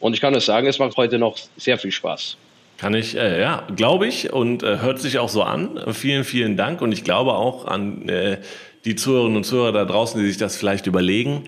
und 0.00 0.14
ich 0.14 0.20
kann 0.20 0.32
nur 0.32 0.40
sagen, 0.40 0.66
es 0.66 0.78
macht 0.78 0.96
heute 0.96 1.18
noch 1.18 1.36
sehr 1.56 1.78
viel 1.78 1.92
Spaß. 1.92 2.36
Kann 2.76 2.94
ich, 2.94 3.16
äh, 3.16 3.40
ja, 3.40 3.66
glaube 3.74 4.06
ich 4.06 4.32
und 4.32 4.62
äh, 4.62 4.78
hört 4.78 5.00
sich 5.00 5.18
auch 5.18 5.28
so 5.28 5.42
an. 5.42 5.80
Vielen, 5.92 6.24
vielen 6.24 6.56
Dank 6.56 6.80
und 6.80 6.92
ich 6.92 7.02
glaube 7.02 7.34
auch 7.34 7.66
an 7.66 8.08
äh, 8.08 8.38
die 8.84 8.94
Zuhörerinnen 8.94 9.36
und 9.36 9.44
Zuhörer 9.44 9.72
da 9.72 9.84
draußen, 9.84 10.20
die 10.20 10.28
sich 10.28 10.36
das 10.36 10.56
vielleicht 10.56 10.86
überlegen. 10.86 11.44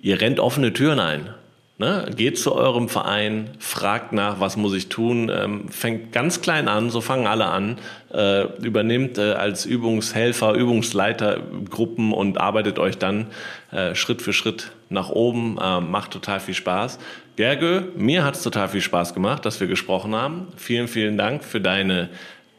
Ihr 0.00 0.20
rennt 0.20 0.40
offene 0.40 0.72
Türen 0.72 0.98
ein. 0.98 1.34
Ne? 1.78 2.10
Geht 2.14 2.38
zu 2.38 2.54
eurem 2.54 2.88
Verein, 2.88 3.50
fragt 3.58 4.12
nach, 4.12 4.40
was 4.40 4.56
muss 4.56 4.74
ich 4.74 4.88
tun, 4.88 5.32
ähm, 5.34 5.68
fängt 5.68 6.12
ganz 6.12 6.42
klein 6.42 6.68
an, 6.68 6.90
so 6.90 7.00
fangen 7.00 7.26
alle 7.26 7.46
an, 7.46 7.78
äh, 8.12 8.44
übernimmt 8.62 9.16
äh, 9.16 9.32
als 9.32 9.64
Übungshelfer, 9.64 10.52
Übungsleiter 10.52 11.40
Gruppen 11.70 12.12
und 12.12 12.38
arbeitet 12.38 12.78
euch 12.78 12.98
dann 12.98 13.28
äh, 13.72 13.94
Schritt 13.94 14.20
für 14.20 14.34
Schritt 14.34 14.72
nach 14.90 15.08
oben, 15.08 15.58
äh, 15.60 15.80
macht 15.80 16.10
total 16.12 16.40
viel 16.40 16.54
Spaß. 16.54 16.98
Gergő, 17.36 17.84
mir 17.96 18.24
hat 18.24 18.36
es 18.36 18.42
total 18.42 18.68
viel 18.68 18.82
Spaß 18.82 19.14
gemacht, 19.14 19.46
dass 19.46 19.58
wir 19.58 19.66
gesprochen 19.66 20.14
haben. 20.14 20.48
Vielen, 20.56 20.86
vielen 20.86 21.16
Dank 21.16 21.42
für 21.42 21.62
deine 21.62 22.10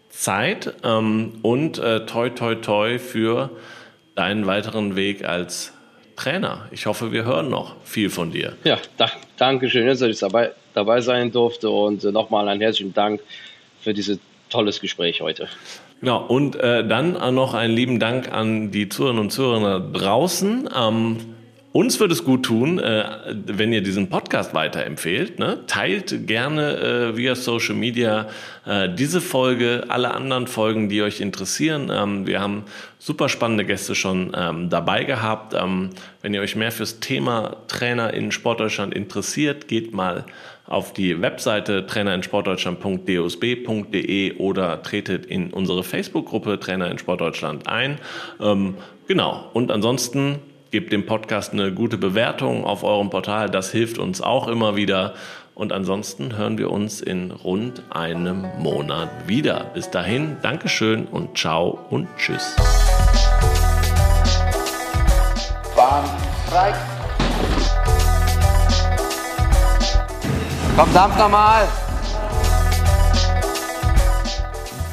Zeit 0.09 0.73
ähm, 0.83 1.33
und 1.43 1.77
äh, 1.77 2.05
toi, 2.07 2.29
toi, 2.29 2.55
toi 2.55 2.97
für 2.97 3.51
deinen 4.15 4.47
weiteren 4.47 4.95
Weg 4.95 5.23
als 5.23 5.73
Trainer. 6.15 6.67
Ich 6.71 6.85
hoffe, 6.85 7.11
wir 7.11 7.25
hören 7.25 7.49
noch 7.49 7.75
viel 7.83 8.09
von 8.09 8.31
dir. 8.31 8.55
Ja, 8.63 8.77
da, 8.97 9.11
danke 9.37 9.69
schön, 9.69 9.87
dass 9.87 10.01
ich 10.01 10.19
dabei, 10.19 10.51
dabei 10.73 11.01
sein 11.01 11.31
durfte 11.31 11.69
und 11.69 12.03
äh, 12.03 12.11
nochmal 12.11 12.47
einen 12.47 12.61
herzlichen 12.61 12.93
Dank 12.93 13.21
für 13.81 13.93
dieses 13.93 14.19
tolles 14.49 14.79
Gespräch 14.79 15.21
heute. 15.21 15.47
Genau, 15.99 16.25
und 16.25 16.55
äh, 16.57 16.85
dann 16.85 17.13
noch 17.33 17.53
einen 17.53 17.73
lieben 17.73 17.99
Dank 17.99 18.31
an 18.31 18.71
die 18.71 18.89
Zuhörerinnen 18.89 19.23
und 19.23 19.31
Zuhörer 19.31 19.79
draußen. 19.79 20.69
Ähm, 20.77 21.32
uns 21.73 21.99
würde 21.99 22.13
es 22.13 22.23
gut 22.23 22.43
tun, 22.43 22.79
äh, 22.79 23.03
wenn 23.47 23.73
ihr 23.73 23.81
diesen 23.81 24.07
Podcast 24.07 24.53
weiterempfehlt. 24.53 25.39
Ne? 25.39 25.61
Teilt 25.65 26.27
gerne 26.27 26.77
äh, 26.77 27.17
via 27.17 27.33
Social 27.33 27.73
Media 27.73 28.27
äh, 28.67 28.89
diese 28.93 29.21
Folge, 29.21 29.85
alle 29.87 30.13
anderen 30.13 30.45
Folgen, 30.45 30.87
die 30.87 31.01
euch 31.01 31.19
interessieren. 31.19 31.91
Ähm, 31.91 32.27
wir 32.27 32.39
haben 32.39 32.65
super 32.99 33.27
spannende 33.27 33.65
Gäste 33.65 33.95
schon 33.95 34.33
ähm, 34.37 34.69
dabei 34.69 35.03
gehabt. 35.03 35.55
Ähm, 35.55 35.89
wenn 36.21 36.35
ihr 36.35 36.41
euch 36.41 36.55
mehr 36.55 36.71
fürs 36.71 36.99
Thema 36.99 37.57
Trainer 37.67 38.13
in 38.13 38.31
Sportdeutschland 38.31 38.93
interessiert, 38.93 39.67
geht 39.67 39.95
mal 39.95 40.25
auf 40.67 40.93
die 40.93 41.21
Webseite 41.21 41.87
trainerinsportdeutschland.dsb.de 41.87 44.37
oder 44.37 44.83
tretet 44.83 45.25
in 45.25 45.51
unsere 45.51 45.83
Facebook-Gruppe 45.83 46.59
Trainer 46.59 46.89
in 46.89 46.99
Sportdeutschland 46.99 47.67
ein. 47.67 47.97
Genau. 49.07 49.49
Und 49.51 49.71
ansonsten 49.71 50.39
Gebt 50.73 50.91
dem 50.91 51.05
Podcast 51.05 51.53
eine 51.53 51.71
gute 51.71 51.99
Bewertung 51.99 52.65
auf 52.65 52.83
eurem 52.83 53.11
Portal. 53.11 53.47
Das 53.47 53.69
hilft 53.69 53.99
uns 53.99 54.21
auch 54.21 54.47
immer 54.47 54.75
wieder. 54.75 55.13
Und 55.53 55.71
ansonsten 55.71 56.35
hören 56.35 56.57
wir 56.57 56.71
uns 56.71 56.99
in 56.99 57.29
rund 57.29 57.83
einem 57.91 58.47
Monat 58.57 59.11
wieder. 59.27 59.65
Bis 59.75 59.91
dahin, 59.91 60.37
Dankeschön 60.41 61.05
und 61.05 61.37
ciao 61.37 61.77
und 61.91 62.07
tschüss. 62.17 62.55
Bahn 65.75 66.05
frei. 66.49 66.73
Komm, 70.75 70.91
dampf 70.91 71.15
nochmal! 71.19 71.67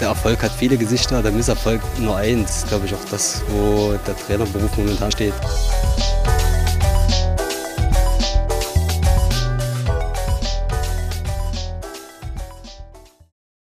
Der 0.01 0.09
Erfolg 0.09 0.43
hat 0.43 0.51
viele 0.51 0.79
Gesichter, 0.79 1.23
der 1.23 1.31
Misserfolg 1.31 1.83
nur 1.99 2.17
eins. 2.17 2.65
Glaube 2.67 2.87
ich 2.87 2.95
auch 2.95 3.05
das, 3.11 3.43
wo 3.49 3.95
der 4.07 4.17
Trainerberuf 4.17 4.75
momentan 4.79 5.13
steht. 5.13 5.35